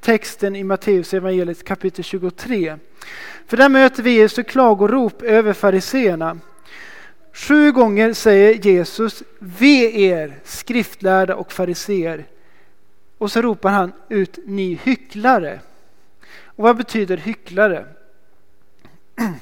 texten 0.00 0.56
i 0.56 0.64
Matteus 0.64 1.14
evangeliet 1.14 1.64
kapitel 1.64 2.04
23. 2.04 2.76
För 3.46 3.56
där 3.56 3.68
möter 3.68 4.02
vi 4.02 4.10
Jesu 4.10 4.42
klagorop 4.42 5.22
över 5.22 5.52
fariseerna. 5.52 6.38
Sju 7.32 7.72
gånger 7.72 8.12
säger 8.12 8.54
Jesus 8.54 9.22
Ve 9.38 10.02
er 10.02 10.40
skriftlärda 10.44 11.36
och 11.36 11.52
fariseer. 11.52 12.24
Och 13.18 13.32
så 13.32 13.42
ropar 13.42 13.70
han 13.70 13.92
ut 14.08 14.38
ni 14.44 14.80
hycklare. 14.82 15.60
Och 16.44 16.64
vad 16.64 16.76
betyder 16.76 17.16
hycklare? 17.16 17.86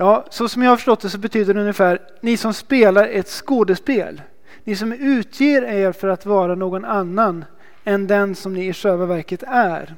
Ja, 0.00 0.26
så 0.30 0.48
som 0.48 0.62
jag 0.62 0.70
har 0.70 0.76
förstått 0.76 1.00
det 1.00 1.10
så 1.10 1.18
betyder 1.18 1.54
det 1.54 1.60
ungefär 1.60 2.00
ni 2.20 2.36
som 2.36 2.54
spelar 2.54 3.06
ett 3.06 3.28
skådespel. 3.28 4.22
Ni 4.68 4.76
som 4.76 4.92
utger 4.92 5.62
er 5.62 5.92
för 5.92 6.08
att 6.08 6.26
vara 6.26 6.54
någon 6.54 6.84
annan 6.84 7.44
än 7.84 8.06
den 8.06 8.34
som 8.34 8.54
ni 8.54 8.68
i 8.68 8.72
själva 8.72 9.06
verket 9.06 9.42
är. 9.46 9.94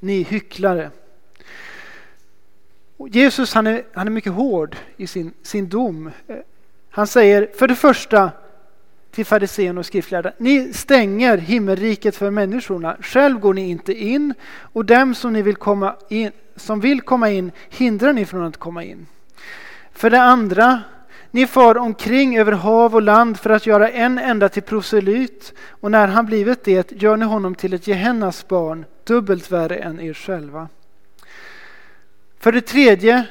Ni 0.00 0.22
hycklare. 0.22 0.90
Jesus 3.10 3.54
han 3.54 3.66
är, 3.66 3.82
han 3.92 4.06
är 4.06 4.10
mycket 4.10 4.32
hård 4.32 4.76
i 4.96 5.06
sin, 5.06 5.32
sin 5.42 5.68
dom. 5.68 6.10
Han 6.90 7.06
säger 7.06 7.48
för 7.54 7.68
det 7.68 7.74
första 7.74 8.30
till 9.10 9.26
fariséerna 9.26 9.80
och 9.80 9.86
skriftlärda. 9.86 10.32
Ni 10.38 10.72
stänger 10.72 11.38
himmelriket 11.38 12.16
för 12.16 12.30
människorna. 12.30 12.96
Själv 13.00 13.38
går 13.38 13.54
ni 13.54 13.70
inte 13.70 13.92
in 13.92 14.34
och 14.46 14.84
dem 14.84 15.14
som, 15.14 15.32
ni 15.32 15.42
vill 15.42 15.56
komma 15.56 15.96
in, 16.08 16.30
som 16.56 16.80
vill 16.80 17.00
komma 17.00 17.30
in 17.30 17.52
hindrar 17.68 18.12
ni 18.12 18.24
från 18.24 18.44
att 18.44 18.56
komma 18.56 18.84
in. 18.84 19.06
För 19.92 20.10
det 20.10 20.22
andra, 20.22 20.82
ni 21.34 21.46
far 21.46 21.78
omkring 21.78 22.38
över 22.38 22.52
hav 22.52 22.94
och 22.94 23.02
land 23.02 23.40
för 23.40 23.50
att 23.50 23.66
göra 23.66 23.90
en 23.90 24.18
enda 24.18 24.48
till 24.48 24.62
proselyt 24.62 25.54
och 25.68 25.90
när 25.90 26.08
han 26.08 26.26
blivit 26.26 26.64
det 26.64 26.92
gör 26.92 27.16
ni 27.16 27.24
honom 27.24 27.54
till 27.54 27.74
ett 27.74 27.86
Gehennas 27.86 28.48
barn, 28.48 28.84
dubbelt 29.04 29.50
värre 29.50 29.76
än 29.76 30.00
er 30.00 30.14
själva. 30.14 30.68
För 32.38 32.52
det 32.52 32.60
tredje, 32.60 33.26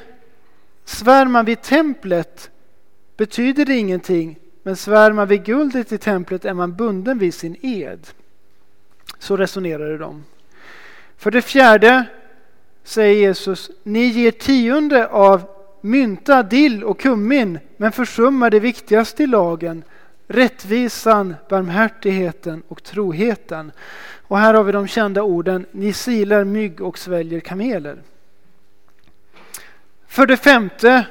svär 0.84 1.26
man 1.26 1.44
vid 1.44 1.62
templet 1.62 2.50
betyder 3.16 3.64
det 3.64 3.74
ingenting, 3.74 4.38
men 4.62 4.76
svär 4.76 5.12
man 5.12 5.28
vid 5.28 5.44
guldet 5.44 5.92
i 5.92 5.98
templet 5.98 6.44
är 6.44 6.54
man 6.54 6.76
bunden 6.76 7.18
vid 7.18 7.34
sin 7.34 7.56
ed. 7.62 8.06
Så 9.18 9.36
resonerade 9.36 9.98
de. 9.98 10.24
För 11.16 11.30
det 11.30 11.42
fjärde 11.42 12.04
säger 12.82 13.14
Jesus, 13.14 13.70
ni 13.82 14.04
ger 14.06 14.30
tionde 14.30 15.08
av 15.08 15.53
mynta, 15.84 16.42
dill 16.42 16.84
och 16.84 17.00
kummin, 17.00 17.58
men 17.76 17.92
försummar 17.92 18.50
det 18.50 18.60
viktigaste 18.60 19.22
i 19.22 19.26
lagen, 19.26 19.84
rättvisan, 20.26 21.34
barmhärtigheten 21.48 22.62
och 22.68 22.82
troheten. 22.82 23.72
Och 24.22 24.38
här 24.38 24.54
har 24.54 24.64
vi 24.64 24.72
de 24.72 24.86
kända 24.86 25.22
orden, 25.22 25.66
ni 25.72 25.92
silar 25.92 26.44
mygg 26.44 26.80
och 26.80 26.98
sväljer 26.98 27.40
kameler. 27.40 28.02
För 30.06 30.26
det 30.26 30.36
femte, 30.36 31.06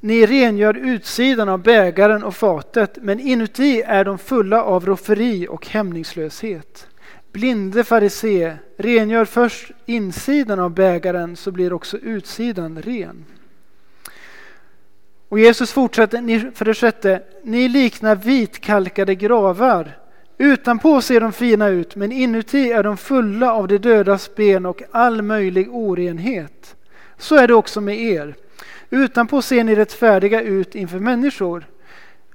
ni 0.00 0.26
rengör 0.26 0.74
utsidan 0.76 1.48
av 1.48 1.62
bägaren 1.62 2.24
och 2.24 2.36
fatet, 2.36 2.98
men 3.02 3.20
inuti 3.20 3.82
är 3.86 4.04
de 4.04 4.18
fulla 4.18 4.62
av 4.62 4.86
rofferi 4.86 5.46
och 5.48 5.66
hämningslöshet. 5.66 6.88
Blinde 7.32 7.84
farisé, 7.84 8.56
rengör 8.78 9.24
först 9.24 9.70
insidan 9.86 10.60
av 10.60 10.70
bägaren 10.70 11.36
så 11.36 11.50
blir 11.50 11.72
också 11.72 11.98
utsidan 11.98 12.82
ren. 12.82 13.24
Och 15.30 15.38
Jesus 15.38 15.72
fortsätter 15.72 16.50
för 16.54 16.64
det 16.64 16.74
sjätte, 16.74 17.22
ni 17.42 17.68
liknar 17.68 18.16
vitkalkade 18.16 19.14
gravar. 19.14 19.98
Utanpå 20.38 21.00
ser 21.00 21.20
de 21.20 21.32
fina 21.32 21.68
ut, 21.68 21.96
men 21.96 22.12
inuti 22.12 22.72
är 22.72 22.82
de 22.82 22.96
fulla 22.96 23.52
av 23.52 23.68
de 23.68 23.78
dödas 23.78 24.34
ben 24.34 24.66
och 24.66 24.82
all 24.90 25.22
möjlig 25.22 25.74
orenhet. 25.74 26.76
Så 27.18 27.36
är 27.36 27.48
det 27.48 27.54
också 27.54 27.80
med 27.80 28.00
er. 28.00 28.34
Utanpå 28.90 29.42
ser 29.42 29.64
ni 29.64 29.74
rättfärdiga 29.74 30.42
ut 30.42 30.74
inför 30.74 30.98
människor, 30.98 31.66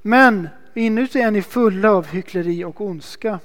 men 0.02 0.50
inuti 0.74 1.22
är 1.22 1.32
ni 1.32 1.42
fulla 1.42 1.92
av 1.92 2.08
hyckleri 2.08 2.64
och 2.64 2.82
ondska. 2.82 3.40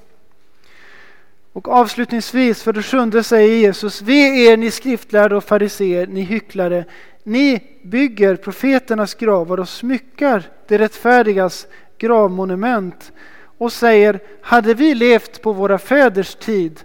Och 1.52 1.68
avslutningsvis, 1.68 2.62
för 2.62 2.72
det 2.72 2.82
sjunde 2.82 3.22
säger 3.22 3.56
Jesus, 3.56 4.02
ve 4.02 4.46
er 4.46 4.56
ni 4.56 4.70
skriftlärda 4.70 5.36
och 5.36 5.44
fariseer, 5.44 6.06
ni 6.06 6.20
hycklare, 6.20 6.84
ni 7.22 7.62
bygger 7.82 8.36
profeternas 8.36 9.14
gravar 9.14 9.60
och 9.60 9.68
smyckar 9.68 10.42
det 10.68 10.78
rättfärdigas 10.78 11.66
gravmonument 11.98 13.12
och 13.58 13.72
säger, 13.72 14.20
hade 14.42 14.74
vi 14.74 14.94
levt 14.94 15.42
på 15.42 15.52
våra 15.52 15.78
fäders 15.78 16.34
tid 16.34 16.80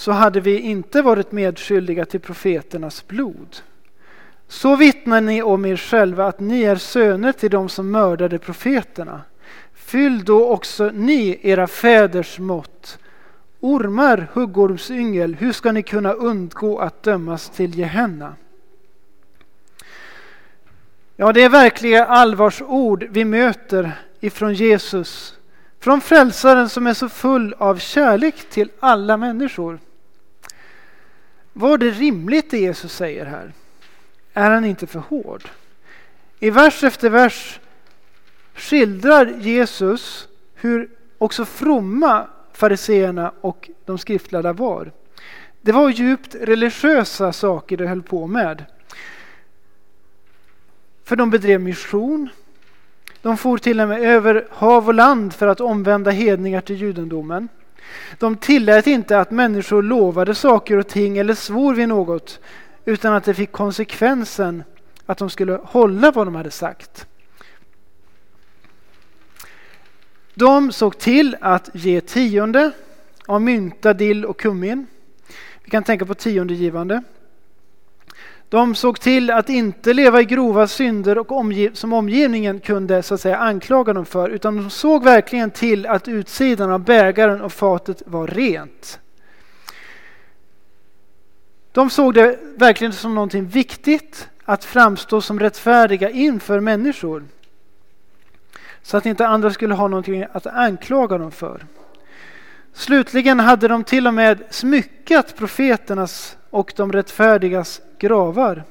så 0.00 0.12
hade 0.12 0.40
vi 0.40 0.60
inte 0.60 1.02
varit 1.02 1.32
medskyldiga 1.32 2.04
till 2.04 2.20
profeternas 2.20 3.06
blod. 3.06 3.56
Så 4.48 4.76
vittnar 4.76 5.20
ni 5.20 5.42
om 5.42 5.64
er 5.64 5.76
själva 5.76 6.26
att 6.26 6.40
ni 6.40 6.62
är 6.62 6.76
söner 6.76 7.32
till 7.32 7.50
dem 7.50 7.68
som 7.68 7.90
mördade 7.90 8.38
profeterna. 8.38 9.22
Fyll 9.74 10.24
då 10.24 10.48
också 10.48 10.90
ni 10.94 11.40
era 11.42 11.66
fäders 11.66 12.38
mått. 12.38 12.98
Ormar, 13.60 14.28
huggormsyngel, 14.32 15.34
hur 15.34 15.52
ska 15.52 15.72
ni 15.72 15.82
kunna 15.82 16.12
undgå 16.12 16.78
att 16.78 17.02
dömas 17.02 17.50
till 17.50 17.78
Gehenna? 17.78 18.36
Ja, 21.16 21.32
det 21.32 21.42
är 21.42 21.48
verkliga 21.48 22.06
allvarsord 22.06 23.06
vi 23.10 23.24
möter 23.24 23.92
ifrån 24.20 24.54
Jesus. 24.54 25.34
Från 25.80 26.00
frälsaren 26.00 26.68
som 26.68 26.86
är 26.86 26.94
så 26.94 27.08
full 27.08 27.54
av 27.58 27.76
kärlek 27.76 28.50
till 28.50 28.70
alla 28.80 29.16
människor. 29.16 29.78
Var 31.52 31.78
det 31.78 31.90
rimligt 31.90 32.50
det 32.50 32.58
Jesus 32.58 32.92
säger 32.92 33.26
här? 33.26 33.52
Är 34.32 34.50
han 34.50 34.64
inte 34.64 34.86
för 34.86 34.98
hård? 34.98 35.48
I 36.38 36.50
vers 36.50 36.84
efter 36.84 37.10
vers 37.10 37.60
skildrar 38.54 39.26
Jesus 39.26 40.28
hur 40.54 40.90
också 41.18 41.44
fromma 41.44 42.26
fariseerna 42.52 43.32
och 43.40 43.70
de 43.84 43.98
skriftlärda 43.98 44.52
var. 44.52 44.92
Det 45.60 45.72
var 45.72 45.90
djupt 45.90 46.34
religiösa 46.34 47.32
saker 47.32 47.76
de 47.76 47.86
höll 47.86 48.02
på 48.02 48.26
med. 48.26 48.64
För 51.04 51.16
de 51.16 51.30
bedrev 51.30 51.60
mission. 51.60 52.28
De 53.22 53.36
for 53.36 53.58
till 53.58 53.80
och 53.80 53.88
med 53.88 54.02
över 54.02 54.46
hav 54.50 54.88
och 54.88 54.94
land 54.94 55.34
för 55.34 55.46
att 55.46 55.60
omvända 55.60 56.10
hedningar 56.10 56.60
till 56.60 56.76
judendomen. 56.76 57.48
De 58.18 58.36
tillät 58.36 58.86
inte 58.86 59.18
att 59.18 59.30
människor 59.30 59.82
lovade 59.82 60.34
saker 60.34 60.76
och 60.76 60.88
ting 60.88 61.18
eller 61.18 61.34
svor 61.34 61.74
vid 61.74 61.88
något 61.88 62.40
utan 62.84 63.14
att 63.14 63.24
det 63.24 63.34
fick 63.34 63.52
konsekvensen 63.52 64.64
att 65.06 65.18
de 65.18 65.30
skulle 65.30 65.52
hålla 65.64 66.10
vad 66.10 66.26
de 66.26 66.34
hade 66.34 66.50
sagt. 66.50 67.06
De 70.40 70.72
såg 70.72 70.98
till 70.98 71.36
att 71.40 71.70
ge 71.72 72.00
tionde 72.00 72.70
av 73.26 73.42
mynta, 73.42 73.92
dill 73.92 74.24
och 74.24 74.40
kummin. 74.40 74.86
Vi 75.64 75.70
kan 75.70 75.82
tänka 75.82 76.06
på 76.06 76.14
tiondegivande. 76.14 77.02
De 78.48 78.74
såg 78.74 79.00
till 79.00 79.30
att 79.30 79.48
inte 79.48 79.92
leva 79.92 80.20
i 80.20 80.24
grova 80.24 80.66
synder 80.66 81.18
och 81.18 81.32
omgiv 81.32 81.74
som 81.74 81.92
omgivningen 81.92 82.60
kunde 82.60 83.02
så 83.02 83.14
att 83.14 83.20
säga 83.20 83.36
anklaga 83.36 83.92
dem 83.92 84.06
för, 84.06 84.28
utan 84.28 84.56
de 84.56 84.70
såg 84.70 85.04
verkligen 85.04 85.50
till 85.50 85.86
att 85.86 86.08
utsidan 86.08 86.70
av 86.70 86.84
bägaren 86.84 87.40
och 87.40 87.52
fatet 87.52 88.02
var 88.06 88.26
rent. 88.26 89.00
De 91.72 91.90
såg 91.90 92.14
det 92.14 92.38
verkligen 92.56 92.92
som 92.92 93.14
någonting 93.14 93.46
viktigt 93.46 94.28
att 94.44 94.64
framstå 94.64 95.20
som 95.20 95.40
rättfärdiga 95.40 96.10
inför 96.10 96.60
människor. 96.60 97.24
Så 98.82 98.96
att 98.96 99.06
inte 99.06 99.26
andra 99.26 99.50
skulle 99.50 99.74
ha 99.74 99.88
någonting 99.88 100.26
att 100.32 100.46
anklaga 100.46 101.18
dem 101.18 101.30
för. 101.30 101.66
Slutligen 102.72 103.40
hade 103.40 103.68
de 103.68 103.84
till 103.84 104.06
och 104.06 104.14
med 104.14 104.44
smyckat 104.50 105.36
profeternas 105.36 106.36
och 106.50 106.72
de 106.76 106.92
rättfärdigas 106.92 107.80
gravar. 107.98 108.64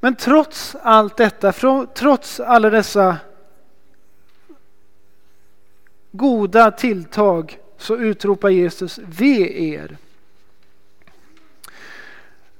Men 0.00 0.14
trots 0.14 0.76
allt 0.82 1.16
detta, 1.16 1.52
trots 1.94 2.40
alla 2.40 2.70
dessa 2.70 3.16
goda 6.12 6.70
tilltag 6.70 7.58
så 7.76 7.96
utropar 7.96 8.48
Jesus 8.48 8.98
ve 8.98 9.72
er. 9.72 9.96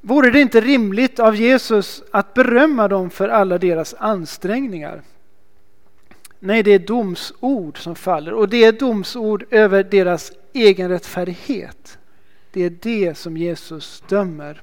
Vore 0.00 0.30
det 0.30 0.40
inte 0.40 0.60
rimligt 0.60 1.20
av 1.20 1.36
Jesus 1.36 2.02
att 2.10 2.34
berömma 2.34 2.88
dem 2.88 3.10
för 3.10 3.28
alla 3.28 3.58
deras 3.58 3.94
ansträngningar? 3.98 5.02
Nej, 6.40 6.62
det 6.62 6.70
är 6.70 6.78
domsord 6.78 7.82
som 7.82 7.94
faller 7.94 8.34
och 8.34 8.48
det 8.48 8.64
är 8.64 8.72
domsord 8.72 9.44
över 9.50 9.82
deras 9.82 10.32
egen 10.52 10.88
rättfärdighet. 10.88 11.98
Det 12.52 12.64
är 12.64 12.70
det 12.70 13.18
som 13.18 13.36
Jesus 13.36 14.02
dömer. 14.08 14.62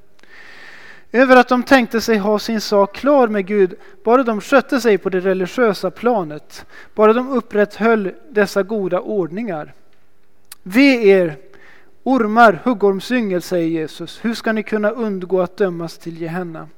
Över 1.12 1.36
att 1.36 1.48
de 1.48 1.64
tänkte 1.64 2.02
sig 2.02 2.18
ha 2.18 2.40
sin 2.40 2.62
sak 2.62 2.96
klar 2.96 3.28
med 3.28 3.46
Gud, 3.46 3.74
bara 4.04 4.24
de 4.24 4.42
skötte 4.42 4.82
sig 4.82 4.98
på 4.98 5.10
det 5.10 5.20
religiösa 5.20 5.92
planet, 5.92 6.66
bara 6.96 7.14
de 7.14 7.30
upprätthöll 7.30 8.12
dessa 8.30 8.64
goda 8.64 9.00
ordningar. 9.00 9.74
Ve 10.64 11.08
er, 11.08 11.38
ormar, 12.04 12.62
huggormsyngel, 12.64 13.42
säger 13.42 13.68
Jesus. 13.68 14.26
Hur 14.26 14.34
ska 14.34 14.52
ni 14.52 14.64
kunna 14.64 14.90
undgå 14.92 15.42
att 15.42 15.58
dömas 15.58 15.98
till 15.98 16.22
Gehenna? 16.22 16.70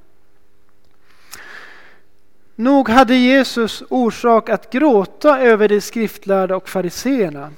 Nog 2.59 2.89
hade 2.89 3.15
Jesus 3.15 3.83
orsak 3.89 4.49
att 4.49 4.71
gråta 4.71 5.39
över 5.39 5.67
de 5.67 5.81
skriftlärda 5.81 6.55
och 6.55 6.69
fariseerna. 6.69 7.51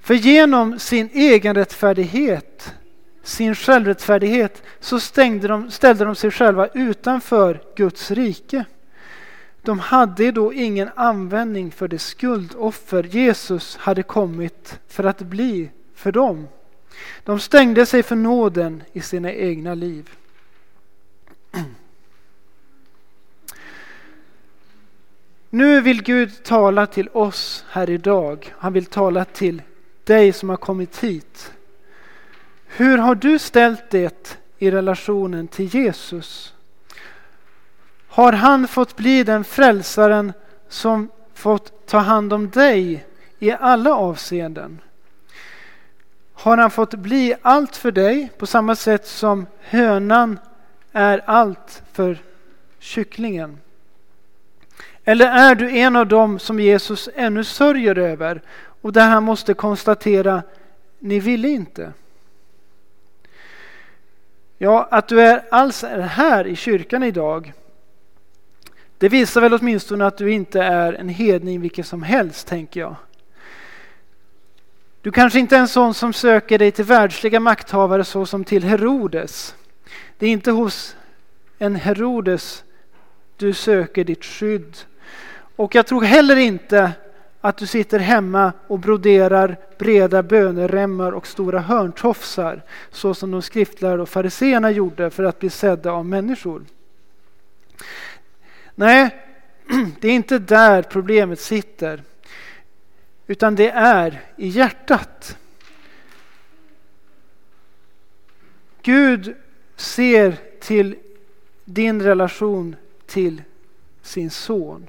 För 0.00 0.14
genom 0.14 0.78
sin 0.78 1.08
egen 1.12 1.54
rättfärdighet, 1.54 2.74
sin 3.22 3.54
självrättfärdighet, 3.54 4.62
så 4.80 5.00
stängde 5.00 5.48
de, 5.48 5.70
ställde 5.70 6.04
de 6.04 6.14
sig 6.14 6.30
själva 6.30 6.66
utanför 6.66 7.62
Guds 7.76 8.10
rike. 8.10 8.64
De 9.62 9.78
hade 9.78 10.30
då 10.30 10.52
ingen 10.52 10.88
användning 10.94 11.70
för 11.70 11.88
det 11.88 11.98
skuldoffer 11.98 13.02
Jesus 13.02 13.76
hade 13.76 14.02
kommit 14.02 14.78
för 14.88 15.04
att 15.04 15.18
bli 15.18 15.70
för 15.94 16.12
dem. 16.12 16.48
De 17.24 17.40
stängde 17.40 17.86
sig 17.86 18.02
för 18.02 18.16
nåden 18.16 18.82
i 18.92 19.00
sina 19.00 19.32
egna 19.32 19.74
liv. 19.74 20.10
Nu 25.56 25.80
vill 25.80 26.02
Gud 26.02 26.42
tala 26.42 26.86
till 26.86 27.08
oss 27.08 27.64
här 27.70 27.90
idag. 27.90 28.54
Han 28.58 28.72
vill 28.72 28.86
tala 28.86 29.24
till 29.24 29.62
dig 30.04 30.32
som 30.32 30.48
har 30.48 30.56
kommit 30.56 30.98
hit. 30.98 31.52
Hur 32.66 32.98
har 32.98 33.14
du 33.14 33.38
ställt 33.38 33.90
det 33.90 34.38
i 34.58 34.70
relationen 34.70 35.48
till 35.48 35.74
Jesus? 35.74 36.54
Har 38.08 38.32
han 38.32 38.68
fått 38.68 38.96
bli 38.96 39.24
den 39.24 39.44
frälsaren 39.44 40.32
som 40.68 41.10
fått 41.34 41.86
ta 41.86 41.98
hand 41.98 42.32
om 42.32 42.50
dig 42.50 43.06
i 43.38 43.50
alla 43.50 43.94
avseenden? 43.94 44.80
Har 46.32 46.56
han 46.56 46.70
fått 46.70 46.94
bli 46.94 47.34
allt 47.42 47.76
för 47.76 47.92
dig 47.92 48.28
på 48.38 48.46
samma 48.46 48.76
sätt 48.76 49.06
som 49.06 49.46
hönan 49.60 50.38
är 50.92 51.22
allt 51.26 51.82
för 51.92 52.18
kycklingen? 52.78 53.60
Eller 55.08 55.26
är 55.26 55.54
du 55.54 55.70
en 55.70 55.96
av 55.96 56.06
dem 56.06 56.38
som 56.38 56.60
Jesus 56.60 57.08
ännu 57.14 57.44
sörjer 57.44 57.98
över 57.98 58.42
och 58.80 58.92
där 58.92 59.08
han 59.08 59.22
måste 59.22 59.54
konstatera, 59.54 60.42
ni 60.98 61.20
ville 61.20 61.48
inte. 61.48 61.92
Ja, 64.58 64.88
att 64.90 65.08
du 65.08 65.20
är 65.20 65.44
alls 65.50 65.84
är 65.84 66.00
här 66.00 66.46
i 66.46 66.56
kyrkan 66.56 67.02
idag, 67.02 67.52
det 68.98 69.08
visar 69.08 69.40
väl 69.40 69.54
åtminstone 69.54 70.06
att 70.06 70.18
du 70.18 70.32
inte 70.32 70.62
är 70.62 70.92
en 70.92 71.08
hedning 71.08 71.60
vilken 71.60 71.84
som 71.84 72.02
helst, 72.02 72.46
tänker 72.46 72.80
jag. 72.80 72.96
Du 75.02 75.10
kanske 75.10 75.38
inte 75.38 75.56
är 75.56 75.60
en 75.60 75.68
sån 75.68 75.94
som 75.94 76.12
söker 76.12 76.58
dig 76.58 76.70
till 76.70 76.84
världsliga 76.84 77.40
makthavare 77.40 78.04
såsom 78.04 78.44
till 78.44 78.64
Herodes. 78.64 79.54
Det 80.18 80.26
är 80.26 80.30
inte 80.30 80.50
hos 80.50 80.96
en 81.58 81.76
Herodes 81.76 82.64
du 83.36 83.52
söker 83.52 84.04
ditt 84.04 84.24
skydd. 84.24 84.76
Och 85.56 85.74
jag 85.74 85.86
tror 85.86 86.02
heller 86.02 86.36
inte 86.36 86.92
att 87.40 87.56
du 87.56 87.66
sitter 87.66 87.98
hemma 87.98 88.52
och 88.66 88.78
broderar 88.78 89.56
breda 89.78 90.22
böneremmar 90.22 91.12
och 91.12 91.26
stora 91.26 91.60
hörntofsar 91.60 92.62
så 92.90 93.14
som 93.14 93.30
de 93.30 93.42
skriftlärda 93.42 94.02
och 94.02 94.08
fariseerna 94.08 94.70
gjorde 94.70 95.10
för 95.10 95.24
att 95.24 95.38
bli 95.38 95.50
sedda 95.50 95.92
av 95.92 96.06
människor. 96.06 96.64
Nej, 98.74 99.22
det 100.00 100.08
är 100.08 100.12
inte 100.12 100.38
där 100.38 100.82
problemet 100.82 101.40
sitter 101.40 102.02
utan 103.26 103.54
det 103.54 103.70
är 103.70 104.22
i 104.36 104.48
hjärtat. 104.48 105.38
Gud 108.82 109.36
ser 109.76 110.36
till 110.60 110.96
din 111.64 112.02
relation 112.02 112.76
till 113.06 113.42
sin 114.02 114.30
son. 114.30 114.86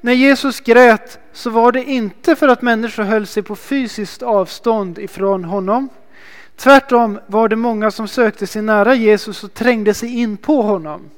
När 0.00 0.12
Jesus 0.12 0.60
grät 0.60 1.18
så 1.32 1.50
var 1.50 1.72
det 1.72 1.84
inte 1.84 2.36
för 2.36 2.48
att 2.48 2.62
människor 2.62 3.02
höll 3.02 3.26
sig 3.26 3.42
på 3.42 3.56
fysiskt 3.56 4.22
avstånd 4.22 4.98
ifrån 4.98 5.44
honom. 5.44 5.88
Tvärtom 6.56 7.20
var 7.26 7.48
det 7.48 7.56
många 7.56 7.90
som 7.90 8.08
sökte 8.08 8.46
sig 8.46 8.62
nära 8.62 8.94
Jesus 8.94 9.44
och 9.44 9.54
trängde 9.54 9.94
sig 9.94 10.18
in 10.18 10.36
på 10.36 10.62
honom. 10.62 11.10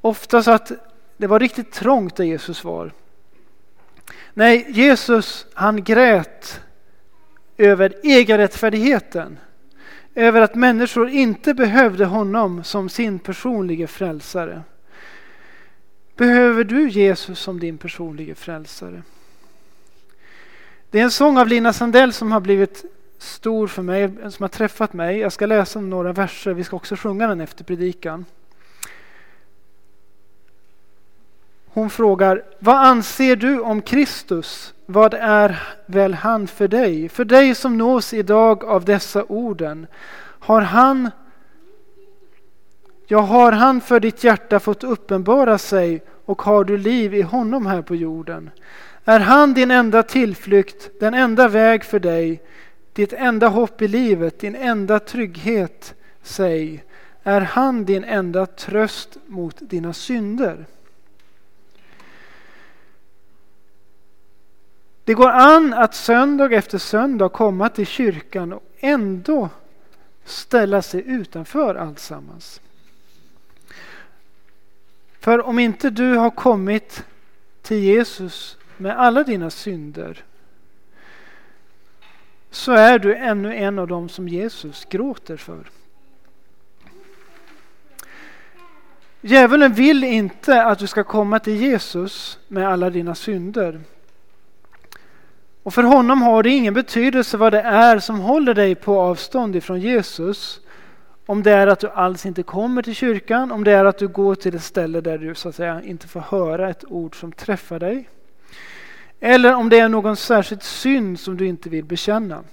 Ofta 0.00 0.42
så 0.42 0.50
att 0.50 0.72
det 1.16 1.26
var 1.26 1.40
riktigt 1.40 1.72
trångt 1.72 2.16
där 2.16 2.24
Jesus 2.24 2.64
var. 2.64 2.92
Nej, 4.34 4.66
Jesus 4.68 5.46
han 5.54 5.84
grät 5.84 6.60
över 7.56 7.94
egenrättfärdigheten. 8.02 9.38
Över 10.14 10.40
att 10.40 10.54
människor 10.54 11.08
inte 11.08 11.54
behövde 11.54 12.04
honom 12.04 12.64
som 12.64 12.88
sin 12.88 13.18
personliga 13.18 13.86
frälsare. 13.86 14.62
Behöver 16.16 16.64
du 16.64 16.88
Jesus 16.88 17.40
som 17.40 17.60
din 17.60 17.78
personliga 17.78 18.34
frälsare? 18.34 19.02
Det 20.90 21.00
är 21.00 21.04
en 21.04 21.10
sång 21.10 21.38
av 21.38 21.48
Lina 21.48 21.72
Sandell 21.72 22.12
som 22.12 22.32
har 22.32 22.40
blivit 22.40 22.84
stor 23.18 23.66
för 23.66 23.82
mig, 23.82 24.10
som 24.30 24.42
har 24.42 24.48
träffat 24.48 24.92
mig. 24.92 25.18
Jag 25.18 25.32
ska 25.32 25.46
läsa 25.46 25.80
några 25.80 26.12
verser, 26.12 26.54
vi 26.54 26.64
ska 26.64 26.76
också 26.76 26.96
sjunga 26.96 27.26
den 27.26 27.40
efter 27.40 27.64
predikan. 27.64 28.24
Hon 31.66 31.90
frågar, 31.90 32.44
vad 32.58 32.76
anser 32.76 33.36
du 33.36 33.60
om 33.60 33.82
Kristus? 33.82 34.74
Vad 34.86 35.14
är 35.14 35.62
väl 35.86 36.14
han 36.14 36.46
för 36.46 36.68
dig? 36.68 37.08
För 37.08 37.24
dig 37.24 37.54
som 37.54 37.78
nås 37.78 38.14
idag 38.14 38.64
av 38.64 38.84
dessa 38.84 39.24
orden. 39.24 39.86
Har 40.38 40.60
han 40.60 41.10
Ja, 43.06 43.20
har 43.20 43.52
han 43.52 43.80
för 43.80 44.00
ditt 44.00 44.24
hjärta 44.24 44.60
fått 44.60 44.84
uppenbara 44.84 45.58
sig 45.58 46.02
och 46.24 46.42
har 46.42 46.64
du 46.64 46.76
liv 46.78 47.14
i 47.14 47.22
honom 47.22 47.66
här 47.66 47.82
på 47.82 47.94
jorden? 47.94 48.50
Är 49.04 49.20
han 49.20 49.54
din 49.54 49.70
enda 49.70 50.02
tillflykt, 50.02 51.00
den 51.00 51.14
enda 51.14 51.48
väg 51.48 51.84
för 51.84 51.98
dig, 51.98 52.42
ditt 52.92 53.12
enda 53.12 53.48
hopp 53.48 53.82
i 53.82 53.88
livet, 53.88 54.38
din 54.38 54.54
enda 54.54 54.98
trygghet? 54.98 55.94
Säg, 56.22 56.84
är 57.22 57.40
han 57.40 57.84
din 57.84 58.04
enda 58.04 58.46
tröst 58.46 59.18
mot 59.26 59.56
dina 59.60 59.92
synder? 59.92 60.66
Det 65.04 65.14
går 65.14 65.30
an 65.30 65.74
att 65.74 65.94
söndag 65.94 66.52
efter 66.52 66.78
söndag 66.78 67.28
komma 67.28 67.68
till 67.68 67.86
kyrkan 67.86 68.52
och 68.52 68.62
ändå 68.78 69.48
ställa 70.24 70.82
sig 70.82 71.02
utanför 71.06 71.74
alltsammans. 71.74 72.60
För 75.24 75.46
om 75.46 75.58
inte 75.58 75.90
du 75.90 76.14
har 76.14 76.30
kommit 76.30 77.04
till 77.62 77.78
Jesus 77.78 78.58
med 78.76 78.98
alla 78.98 79.22
dina 79.22 79.50
synder 79.50 80.24
så 82.50 82.72
är 82.72 82.98
du 82.98 83.14
ännu 83.14 83.54
en 83.54 83.78
av 83.78 83.88
dem 83.88 84.08
som 84.08 84.28
Jesus 84.28 84.84
gråter 84.84 85.36
för. 85.36 85.70
Djävulen 89.20 89.72
vill 89.72 90.04
inte 90.04 90.62
att 90.62 90.78
du 90.78 90.86
ska 90.86 91.04
komma 91.04 91.38
till 91.38 91.56
Jesus 91.56 92.38
med 92.48 92.68
alla 92.68 92.90
dina 92.90 93.14
synder. 93.14 93.80
Och 95.62 95.74
för 95.74 95.82
honom 95.82 96.22
har 96.22 96.42
det 96.42 96.50
ingen 96.50 96.74
betydelse 96.74 97.36
vad 97.36 97.52
det 97.52 97.62
är 97.62 97.98
som 97.98 98.20
håller 98.20 98.54
dig 98.54 98.74
på 98.74 99.00
avstånd 99.00 99.56
ifrån 99.56 99.80
Jesus. 99.80 100.60
Om 101.26 101.42
det 101.42 101.52
är 101.52 101.66
att 101.66 101.80
du 101.80 101.88
alls 101.88 102.26
inte 102.26 102.42
kommer 102.42 102.82
till 102.82 102.94
kyrkan, 102.94 103.52
om 103.52 103.64
det 103.64 103.72
är 103.72 103.84
att 103.84 103.98
du 103.98 104.08
går 104.08 104.34
till 104.34 104.54
ett 104.54 104.62
ställe 104.62 105.00
där 105.00 105.18
du 105.18 105.34
så 105.34 105.48
att 105.48 105.54
säga 105.54 105.82
inte 105.82 106.08
får 106.08 106.20
höra 106.20 106.70
ett 106.70 106.84
ord 106.88 107.20
som 107.20 107.32
träffar 107.32 107.78
dig. 107.78 108.08
Eller 109.20 109.54
om 109.54 109.68
det 109.68 109.78
är 109.78 109.88
någon 109.88 110.16
särskild 110.16 110.62
synd 110.62 111.20
som 111.20 111.36
du 111.36 111.46
inte 111.46 111.68
vill 111.68 111.84
bekänna. 111.84 112.44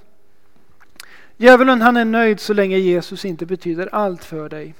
Djävulen 1.37 1.81
han 1.81 1.97
är 1.97 2.05
nöjd 2.05 2.39
så 2.39 2.53
länge 2.53 2.77
Jesus 2.77 3.25
inte 3.25 3.45
betyder 3.45 3.95
allt 3.95 4.23
för 4.23 4.49
dig. 4.49 4.75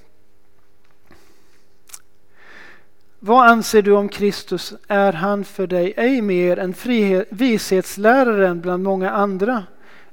Vad 3.20 3.48
anser 3.48 3.82
du 3.82 3.92
om 3.92 4.10
Kristus? 4.10 4.74
Är 4.88 5.14
han 5.14 5.44
för 5.44 5.68
dig 5.68 5.94
ej 5.98 6.22
mer 6.22 6.60
än 6.60 6.74
frihet, 6.74 7.28
vishetsläraren 7.30 8.62
bland 8.62 8.84
många 8.84 9.12
andra? 9.12 9.64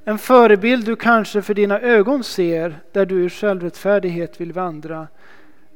En 0.09 0.17
förebild 0.17 0.85
du 0.85 0.95
kanske 0.95 1.41
för 1.41 1.53
dina 1.53 1.79
ögon 1.79 2.23
ser, 2.23 2.79
där 2.91 3.05
du 3.05 3.25
i 3.25 3.29
självrättfärdighet 3.29 4.41
vill 4.41 4.53
vandra. 4.53 5.07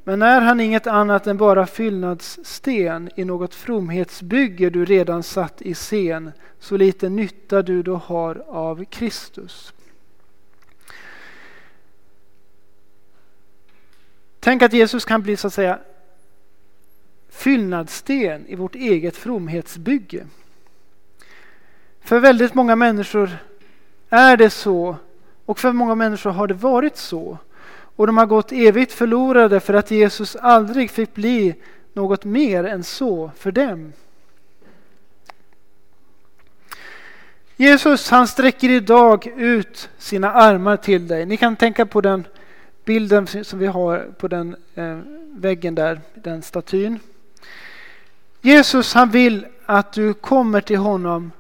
Men 0.04 0.22
är 0.22 0.42
han 0.42 0.60
inget 0.60 0.88
annat 0.88 1.28
än 1.28 1.38
bara 1.38 1.66
fyllnadssten 1.66 3.10
i 3.16 3.26
något 3.26 3.56
fromhetsbygge 3.56 4.70
du 4.70 4.86
redan 4.86 5.24
satt 5.24 5.62
i 5.62 5.74
scen, 5.74 6.32
så 6.60 6.78
lite 6.78 7.10
nytta 7.10 7.62
du 7.62 7.84
då 7.84 7.96
har 7.96 8.44
av 8.48 8.86
Kristus. 8.86 9.74
Tänk 14.40 14.62
att 14.62 14.74
Jesus 14.74 15.06
kan 15.06 15.22
bli 15.22 15.38
så 15.38 15.48
att 15.48 15.54
säga 15.54 15.80
fyllnadssten 17.30 18.48
i 18.48 18.56
vårt 18.56 18.76
eget 18.76 19.18
fromhetsbygge. 19.18 20.28
För 22.02 22.20
väldigt 22.20 22.54
många 22.54 22.76
människor 22.76 23.30
är 24.14 24.38
det 24.38 24.50
så 24.50 24.96
och 25.46 25.60
för 25.60 25.72
många 25.72 25.96
människor 25.96 26.32
har 26.32 26.48
det 26.48 26.54
varit 26.54 26.98
så. 26.98 27.38
Och 27.96 28.08
de 28.08 28.18
har 28.18 28.26
gått 28.26 28.52
evigt 28.52 28.92
förlorade 28.92 29.60
för 29.60 29.74
att 29.74 29.92
Jesus 29.92 30.36
aldrig 30.36 30.92
fick 30.92 31.14
bli 31.14 31.56
något 31.94 32.26
mer 32.26 32.64
än 32.64 32.84
så 32.84 33.32
för 33.38 33.52
dem. 33.52 33.94
Jesus 37.56 38.10
han 38.10 38.28
sträcker 38.28 38.70
idag 38.70 39.28
ut 39.38 39.90
sina 39.98 40.32
armar 40.32 40.78
till 40.78 41.08
dig. 41.08 41.26
Ni 41.26 41.38
kan 41.38 41.56
tänka 41.56 41.86
på 41.86 42.02
den 42.02 42.28
bilden 42.86 43.28
som 43.28 43.60
vi 43.60 43.68
har 43.68 44.08
på 44.18 44.28
den 44.28 44.56
eh, 44.76 45.00
väggen 45.32 45.76
där, 45.76 46.02
den 46.14 46.42
statyn. 46.42 47.00
Jesus 48.42 48.94
han 48.94 49.10
vill 49.10 49.46
att 49.66 49.94
du 49.94 50.14
kommer 50.14 50.62
till 50.62 50.78
honom 50.78 51.32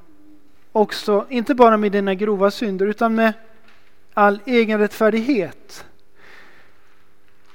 också, 0.73 1.25
inte 1.29 1.55
bara 1.55 1.77
med 1.77 1.91
dina 1.91 2.13
grova 2.13 2.51
synder 2.51 2.85
utan 2.85 3.15
med 3.15 3.33
all 4.13 4.39
egen 4.45 4.79
rättfärdighet. 4.79 5.85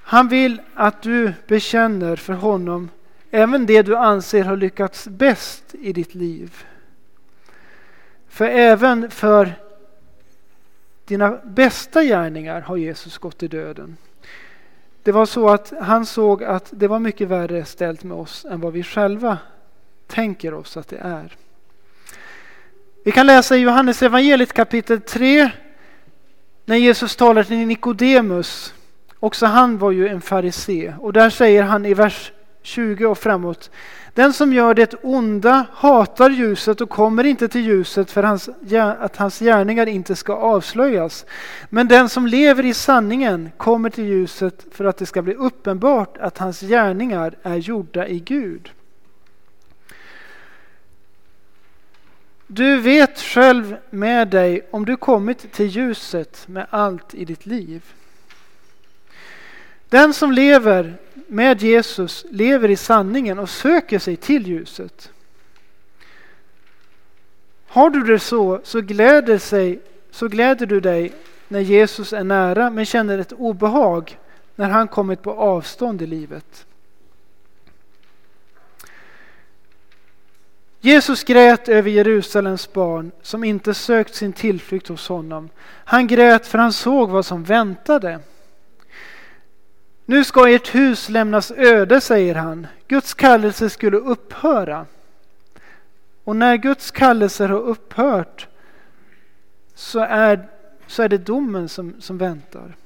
Han 0.02 0.28
vill 0.28 0.60
att 0.74 1.02
du 1.02 1.32
bekänner 1.46 2.16
för 2.16 2.32
honom 2.32 2.90
även 3.30 3.66
det 3.66 3.82
du 3.82 3.96
anser 3.96 4.44
har 4.44 4.56
lyckats 4.56 5.08
bäst 5.08 5.74
i 5.74 5.92
ditt 5.92 6.14
liv. 6.14 6.64
För 8.28 8.44
även 8.44 9.10
för 9.10 9.52
dina 11.04 11.30
bästa 11.44 12.02
gärningar 12.02 12.60
har 12.60 12.76
Jesus 12.76 13.18
gått 13.18 13.42
i 13.42 13.48
döden. 13.48 13.96
Det 15.02 15.12
var 15.12 15.26
så 15.26 15.48
att 15.48 15.72
han 15.80 16.06
såg 16.06 16.44
att 16.44 16.68
det 16.70 16.88
var 16.88 16.98
mycket 16.98 17.28
värre 17.28 17.64
ställt 17.64 18.04
med 18.04 18.16
oss 18.16 18.44
än 18.50 18.60
vad 18.60 18.72
vi 18.72 18.82
själva 18.82 19.38
tänker 20.06 20.54
oss 20.54 20.76
att 20.76 20.88
det 20.88 20.98
är. 20.98 21.36
Vi 23.08 23.12
kan 23.12 23.26
läsa 23.26 23.56
i 23.56 23.60
Johannes 23.60 24.02
evangeliet 24.02 24.52
kapitel 24.52 25.00
3 25.00 25.50
när 26.64 26.76
Jesus 26.76 27.16
talar 27.16 27.42
till 27.42 27.66
Nikodemus. 27.66 28.74
Också 29.20 29.46
han 29.46 29.78
var 29.78 29.90
ju 29.90 30.08
en 30.08 30.20
farisé 30.20 30.94
och 31.00 31.12
där 31.12 31.30
säger 31.30 31.62
han 31.62 31.86
i 31.86 31.94
vers 31.94 32.32
20 32.62 33.06
och 33.06 33.18
framåt. 33.18 33.70
Den 34.14 34.32
som 34.32 34.52
gör 34.52 34.74
det 34.74 34.94
onda 35.02 35.66
hatar 35.72 36.30
ljuset 36.30 36.80
och 36.80 36.90
kommer 36.90 37.24
inte 37.24 37.48
till 37.48 37.60
ljuset 37.60 38.10
för 38.10 38.22
hans, 38.22 38.48
att 38.98 39.16
hans 39.16 39.38
gärningar 39.38 39.86
inte 39.86 40.16
ska 40.16 40.34
avslöjas. 40.34 41.26
Men 41.68 41.88
den 41.88 42.08
som 42.08 42.26
lever 42.26 42.64
i 42.64 42.74
sanningen 42.74 43.50
kommer 43.56 43.90
till 43.90 44.04
ljuset 44.04 44.66
för 44.72 44.84
att 44.84 44.96
det 44.96 45.06
ska 45.06 45.22
bli 45.22 45.34
uppenbart 45.34 46.18
att 46.18 46.38
hans 46.38 46.60
gärningar 46.60 47.34
är 47.42 47.56
gjorda 47.56 48.08
i 48.08 48.20
Gud. 48.20 48.70
Du 52.50 52.80
vet 52.80 53.20
själv 53.20 53.76
med 53.90 54.28
dig 54.28 54.66
om 54.70 54.84
du 54.84 54.96
kommit 54.96 55.52
till 55.52 55.66
ljuset 55.66 56.48
med 56.48 56.66
allt 56.70 57.14
i 57.14 57.24
ditt 57.24 57.46
liv. 57.46 57.84
Den 59.88 60.14
som 60.14 60.32
lever 60.32 60.96
med 61.26 61.62
Jesus 61.62 62.26
lever 62.30 62.70
i 62.70 62.76
sanningen 62.76 63.38
och 63.38 63.50
söker 63.50 63.98
sig 63.98 64.16
till 64.16 64.46
ljuset. 64.46 65.10
Har 67.66 67.90
du 67.90 68.02
det 68.02 68.18
så, 68.18 68.60
så 68.64 68.80
gläder, 68.80 69.38
sig, 69.38 69.80
så 70.10 70.28
gläder 70.28 70.66
du 70.66 70.80
dig 70.80 71.12
när 71.48 71.60
Jesus 71.60 72.12
är 72.12 72.24
nära 72.24 72.70
men 72.70 72.84
känner 72.84 73.18
ett 73.18 73.32
obehag 73.32 74.18
när 74.54 74.68
han 74.68 74.88
kommit 74.88 75.22
på 75.22 75.32
avstånd 75.32 76.02
i 76.02 76.06
livet. 76.06 76.66
Jesus 80.80 81.24
grät 81.24 81.68
över 81.68 81.90
Jerusalems 81.90 82.72
barn 82.72 83.10
som 83.22 83.44
inte 83.44 83.74
sökt 83.74 84.14
sin 84.14 84.32
tillflykt 84.32 84.88
hos 84.88 85.08
honom. 85.08 85.48
Han 85.64 86.06
grät 86.06 86.46
för 86.46 86.58
han 86.58 86.72
såg 86.72 87.10
vad 87.10 87.26
som 87.26 87.44
väntade. 87.44 88.20
Nu 90.04 90.24
ska 90.24 90.48
ert 90.48 90.74
hus 90.74 91.08
lämnas 91.08 91.50
öde, 91.50 92.00
säger 92.00 92.34
han. 92.34 92.66
Guds 92.88 93.14
kallelse 93.14 93.70
skulle 93.70 93.96
upphöra. 93.96 94.86
Och 96.24 96.36
när 96.36 96.56
Guds 96.56 96.90
kallelser 96.90 97.48
har 97.48 97.60
upphört 97.60 98.48
så 99.74 99.98
är, 100.00 100.48
så 100.86 101.02
är 101.02 101.08
det 101.08 101.18
domen 101.18 101.68
som, 101.68 102.00
som 102.00 102.18
väntar. 102.18 102.76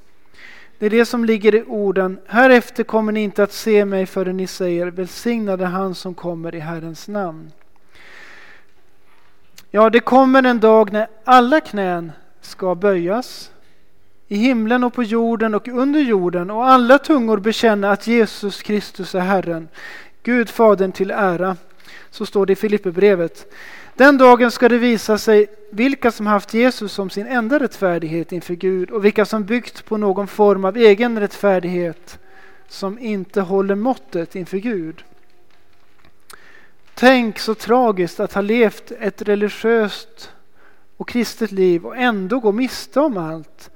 Det 0.78 0.87
är 0.87 0.90
det 0.90 1.07
som 1.07 1.24
ligger 1.24 1.55
i 1.55 1.62
orden. 1.62 2.18
Härefter 2.26 2.85
kommer 2.85 3.12
ni 3.12 3.22
inte 3.22 3.42
att 3.42 3.52
se 3.52 3.85
mig 3.85 4.07
förrän 4.07 4.37
ni 4.37 4.46
säger 4.46 4.87
välsignade 4.87 5.66
han 5.66 5.94
som 5.94 6.14
kommer 6.14 6.55
i 6.55 6.59
Herrens 6.59 7.09
namn. 7.09 7.52
Ja, 9.75 9.91
det 9.91 10.01
kommer 10.01 10.43
en 10.43 10.61
dag 10.61 10.93
när 10.93 11.07
alla 11.25 11.61
knän 11.61 12.13
ska 12.41 12.75
böjas 12.75 13.51
i 14.29 14.37
himlen 14.37 14.85
och 14.85 14.95
på 14.95 15.03
jorden 15.03 15.55
och 15.55 15.69
under 15.69 16.01
jorden 16.01 16.51
och 16.51 16.67
alla 16.67 16.99
tungor 16.99 17.39
bekänna 17.39 17.91
att 17.91 18.07
Jesus 18.07 18.63
Kristus 18.63 19.15
är 19.15 19.21
Herren, 19.21 19.69
Gud 20.23 20.51
Fadern 20.51 20.93
till 20.93 21.11
ära. 21.11 21.57
Så 22.11 22.27
står 22.27 22.47
det 22.47 22.53
i 22.53 22.57
Filipperbrevet. 22.57 23.53
Den 23.95 24.19
dagen 24.19 24.51
ska 24.51 24.69
det 24.69 24.79
visa 24.79 25.19
sig 25.19 25.47
vilka 25.71 26.11
som 26.11 26.27
haft 26.27 26.55
Jesus 26.55 26.93
som 26.93 27.11
sin 27.11 27.27
enda 27.27 27.59
rättfärdighet 27.59 28.33
inför 28.33 28.55
Gud 28.55 28.91
och 28.91 29.05
vilka 29.05 29.25
som 29.25 29.45
byggt 29.45 29.85
på 29.85 29.97
någon 29.97 30.27
form 30.27 30.65
av 30.65 30.77
egen 30.77 31.21
rättfärdighet 31.21 32.19
som 32.69 32.99
inte 32.99 33.41
håller 33.41 33.75
måttet 33.75 34.37
inför 34.37 34.59
Gud. 34.59 35.05
Tänk 36.94 37.38
så 37.38 37.55
tragiskt 37.55 38.20
att 38.20 38.33
ha 38.33 38.42
levt 38.42 38.92
ett 39.00 39.22
religiöst 39.22 40.33
och 40.96 41.09
kristet 41.09 41.52
liv 41.52 41.87
och 41.87 41.96
ändå 41.96 42.40
gå 42.40 42.52
miste 42.52 43.00
om 43.00 43.16
allt 43.16 43.70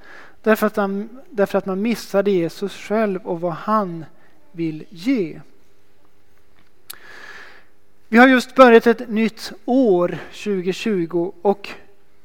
därför 0.46 0.66
att, 0.66 0.76
man, 0.76 1.08
därför 1.30 1.58
att 1.58 1.66
man 1.66 1.82
missade 1.82 2.30
Jesus 2.30 2.76
själv 2.76 3.26
och 3.26 3.40
vad 3.40 3.52
han 3.52 4.04
vill 4.52 4.84
ge. 4.88 5.40
Vi 8.08 8.18
har 8.18 8.28
just 8.28 8.54
börjat 8.54 8.86
ett 8.86 9.08
nytt 9.08 9.52
år 9.64 10.18
2020 10.30 11.32
och 11.42 11.68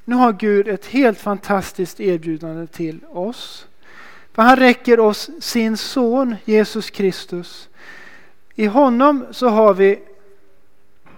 nu 0.05 0.15
har 0.15 0.33
Gud 0.33 0.67
ett 0.67 0.85
helt 0.85 1.19
fantastiskt 1.19 1.99
erbjudande 1.99 2.67
till 2.67 2.99
oss. 3.05 3.67
För 4.33 4.41
han 4.41 4.55
räcker 4.55 4.99
oss 4.99 5.29
sin 5.39 5.77
son 5.77 6.35
Jesus 6.45 6.89
Kristus. 6.89 7.69
I 8.55 8.65
honom 8.65 9.25
så 9.31 9.47
har 9.47 9.73
vi 9.73 9.99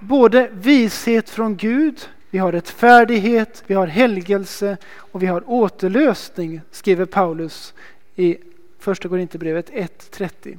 både 0.04 0.50
vishet 0.54 1.30
från 1.30 1.56
Gud, 1.56 2.10
vi 2.30 2.38
har 2.38 2.52
rättfärdighet, 2.52 3.63
vi 3.68 3.74
har 3.74 3.88
helgelse 3.88 4.78
och 4.96 5.24
vi 5.24 5.28
har 5.28 5.44
återlösning, 5.50 6.62
skriver 6.72 7.06
Paulus 7.06 7.74
i 8.16 8.38
Första 8.80 9.10
Korinthierbrevet 9.10 9.70
1.30. 9.70 10.58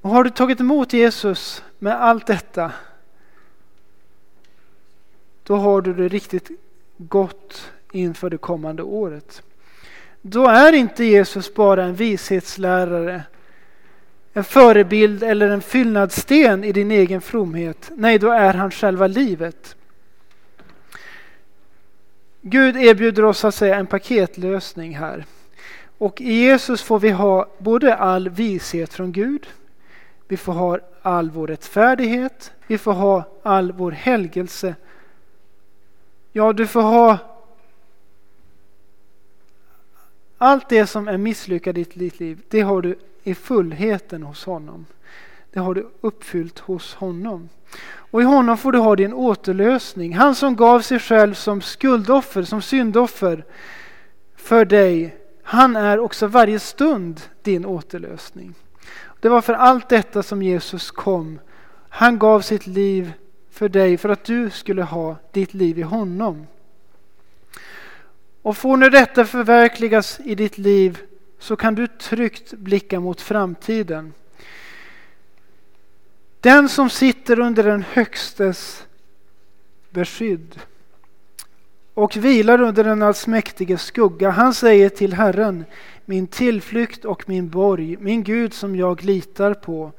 Och 0.00 0.10
har 0.10 0.24
du 0.24 0.30
tagit 0.30 0.60
emot 0.60 0.92
Jesus 0.92 1.62
med 1.78 2.02
allt 2.02 2.26
detta, 2.26 2.72
då 5.42 5.56
har 5.56 5.80
du 5.80 5.94
det 5.94 6.08
riktigt 6.08 6.50
gott 6.96 7.70
inför 7.92 8.30
det 8.30 8.38
kommande 8.38 8.82
året. 8.82 9.42
Då 10.22 10.46
är 10.46 10.72
inte 10.72 11.04
Jesus 11.04 11.54
bara 11.54 11.84
en 11.84 11.94
vishetslärare 11.94 13.22
en 14.38 14.44
förebild 14.44 15.22
eller 15.22 15.50
en 15.50 15.62
fyllnadssten 15.62 16.64
i 16.64 16.72
din 16.72 16.90
egen 16.90 17.20
fromhet. 17.20 17.90
Nej, 17.94 18.18
då 18.18 18.30
är 18.30 18.54
han 18.54 18.70
själva 18.70 19.06
livet. 19.06 19.76
Gud 22.40 22.76
erbjuder 22.76 23.24
oss 23.24 23.44
att 23.44 23.54
säga 23.54 23.76
en 23.76 23.86
paketlösning 23.86 24.96
här. 24.96 25.24
Och 25.98 26.20
i 26.20 26.32
Jesus 26.32 26.82
får 26.82 26.98
vi 26.98 27.10
ha 27.10 27.48
både 27.58 27.94
all 27.94 28.28
vishet 28.28 28.94
från 28.94 29.12
Gud, 29.12 29.46
vi 30.28 30.36
får 30.36 30.52
ha 30.52 30.78
all 31.02 31.30
vår 31.30 31.46
rättfärdighet, 31.46 32.52
vi 32.66 32.78
får 32.78 32.92
ha 32.92 33.24
all 33.42 33.72
vår 33.72 33.90
helgelse 33.90 34.74
Ja, 36.32 36.52
du 36.52 36.66
får 36.66 36.82
ha 36.82 37.18
allt 40.38 40.68
det 40.68 40.86
som 40.86 41.08
är 41.08 41.16
misslyckat 41.16 41.76
i 41.76 41.84
ditt 41.84 42.20
liv, 42.20 42.42
det 42.48 42.60
har 42.60 42.82
du 42.82 42.98
i 43.22 43.34
fullheten 43.34 44.22
hos 44.22 44.44
honom. 44.44 44.86
Det 45.52 45.60
har 45.60 45.74
du 45.74 45.90
uppfyllt 46.00 46.58
hos 46.58 46.94
honom. 46.94 47.48
Och 48.10 48.22
i 48.22 48.24
honom 48.24 48.58
får 48.58 48.72
du 48.72 48.78
ha 48.78 48.96
din 48.96 49.12
återlösning. 49.12 50.14
Han 50.14 50.34
som 50.34 50.56
gav 50.56 50.80
sig 50.80 50.98
själv 50.98 51.34
som 51.34 51.60
skuldoffer, 51.60 52.42
som 52.42 52.62
syndoffer 52.62 53.44
för 54.36 54.64
dig. 54.64 55.16
Han 55.42 55.76
är 55.76 55.98
också 55.98 56.26
varje 56.26 56.58
stund 56.58 57.20
din 57.42 57.66
återlösning. 57.66 58.54
Det 59.20 59.28
var 59.28 59.40
för 59.40 59.54
allt 59.54 59.88
detta 59.88 60.22
som 60.22 60.42
Jesus 60.42 60.90
kom. 60.90 61.40
Han 61.88 62.18
gav 62.18 62.40
sitt 62.40 62.66
liv 62.66 63.12
för 63.50 63.68
dig 63.68 63.96
för 63.96 64.08
att 64.08 64.24
du 64.24 64.50
skulle 64.50 64.82
ha 64.82 65.16
ditt 65.32 65.54
liv 65.54 65.78
i 65.78 65.82
honom. 65.82 66.46
Och 68.42 68.56
får 68.56 68.76
nu 68.76 68.90
detta 68.90 69.24
förverkligas 69.24 70.20
i 70.24 70.34
ditt 70.34 70.58
liv 70.58 70.98
så 71.38 71.56
kan 71.56 71.74
du 71.74 71.86
tryggt 71.86 72.52
blicka 72.52 73.00
mot 73.00 73.20
framtiden. 73.20 74.12
Den 76.40 76.68
som 76.68 76.90
sitter 76.90 77.40
under 77.40 77.62
den 77.62 77.84
högstes 77.92 78.86
beskydd 79.90 80.60
och 81.94 82.16
vilar 82.16 82.60
under 82.60 82.84
den 82.84 83.02
allsmäktiges 83.02 83.82
skugga, 83.82 84.30
han 84.30 84.54
säger 84.54 84.88
till 84.88 85.12
Herren, 85.12 85.64
min 86.04 86.26
tillflykt 86.26 87.04
och 87.04 87.28
min 87.28 87.48
borg, 87.48 87.96
min 88.00 88.22
Gud 88.22 88.54
som 88.54 88.76
jag 88.76 89.04
litar 89.04 89.54
på. 89.54 89.92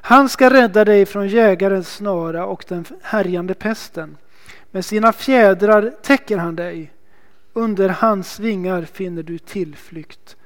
Han 0.00 0.28
ska 0.28 0.50
rädda 0.50 0.84
dig 0.84 1.06
från 1.06 1.28
jägarens 1.28 1.94
snara 1.94 2.46
och 2.46 2.64
den 2.68 2.84
härjande 3.02 3.54
pesten. 3.54 4.16
Med 4.70 4.84
sina 4.84 5.12
fjädrar 5.12 5.94
täcker 6.02 6.36
han 6.36 6.56
dig. 6.56 6.92
Under 7.52 7.88
hans 7.88 8.38
vingar 8.38 8.82
finner 8.82 9.22
du 9.22 9.38
tillflykt. 9.38 10.36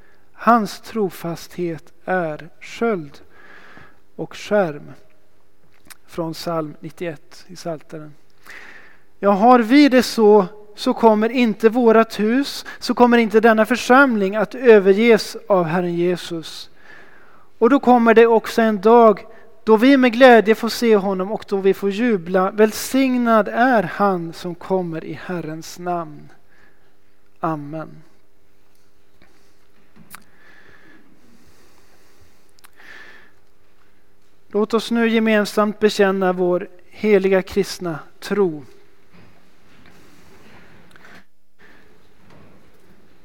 Hans 0.49 0.81
trofasthet 0.81 1.93
är 2.05 2.49
sköld 2.61 3.21
och 4.17 4.37
skärm. 4.37 4.93
Från 6.07 6.33
psalm 6.33 6.75
91 6.81 7.45
i 7.49 7.57
Psaltaren. 7.57 8.15
Ja, 9.19 9.31
har 9.31 9.59
vi 9.59 9.89
det 9.89 10.03
så, 10.03 10.47
så 10.77 10.95
kommer 10.95 11.29
inte 11.29 11.69
vårat 11.69 12.21
hus, 12.21 12.65
så 12.79 12.95
kommer 12.95 13.19
inte 13.19 13.41
denna 13.41 13.67
församling 13.67 14.37
att 14.37 14.55
överges 14.55 15.37
av 15.49 15.65
Herren 15.65 15.95
Jesus. 15.95 16.71
Och 17.59 17.71
då 17.71 17.81
kommer 17.81 18.15
det 18.15 18.27
också 18.27 18.63
en 18.63 18.81
dag 18.81 19.27
då 19.65 19.77
vi 19.77 19.97
med 19.97 20.13
glädje 20.13 20.55
får 20.55 20.69
se 20.69 20.97
honom 20.97 21.33
och 21.33 21.45
då 21.49 21.57
vi 21.57 21.75
får 21.75 21.91
jubla. 21.91 22.51
Välsignad 22.51 23.49
är 23.49 23.83
han 23.83 24.33
som 24.33 24.55
kommer 24.55 25.05
i 25.05 25.13
Herrens 25.13 25.79
namn. 25.79 26.29
Amen. 27.41 28.03
Låt 34.53 34.75
oss 34.75 34.91
nu 34.91 35.09
gemensamt 35.09 35.79
bekänna 35.79 36.33
vår 36.33 36.69
heliga 36.91 37.43
kristna 37.43 37.99
tro. 38.21 38.65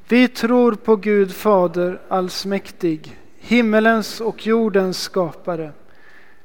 Vi 0.08 0.28
tror 0.28 0.72
på 0.74 0.96
Gud 0.96 1.34
Fader 1.34 2.00
allsmäktig, 2.08 3.18
himmelens 3.38 4.20
och 4.20 4.46
jordens 4.46 5.00
skapare. 5.00 5.72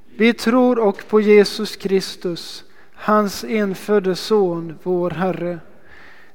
Vi 0.06 0.34
tror 0.34 0.80
och 0.80 1.08
på 1.10 1.22
Jesus 1.22 1.76
Kristus, 1.76 2.63
hans 2.94 3.44
enfödde 3.44 4.15
Son, 4.15 4.78
vår 4.84 5.10
Herre, 5.10 5.60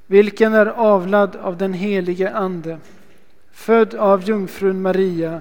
vilken 0.07 0.55
är 0.55 0.67
avlad 0.67 1.37
av 1.37 1.57
den 1.57 1.73
helige 1.73 2.35
Ande, 2.35 2.79
född 3.53 3.95
av 3.95 4.23
jungfrun 4.23 4.83
Maria, 4.83 5.41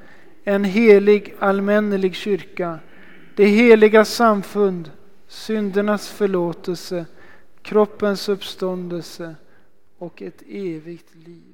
en 0.43 0.63
helig 0.63 1.35
allmännelig 1.39 2.15
kyrka, 2.15 2.79
det 3.35 3.45
heliga 3.45 4.05
samfund, 4.05 4.91
syndernas 5.27 6.09
förlåtelse, 6.09 7.05
kroppens 7.61 8.29
uppståndelse 8.29 9.35
och 9.97 10.21
ett 10.21 10.43
evigt 10.47 11.15
liv. 11.15 11.50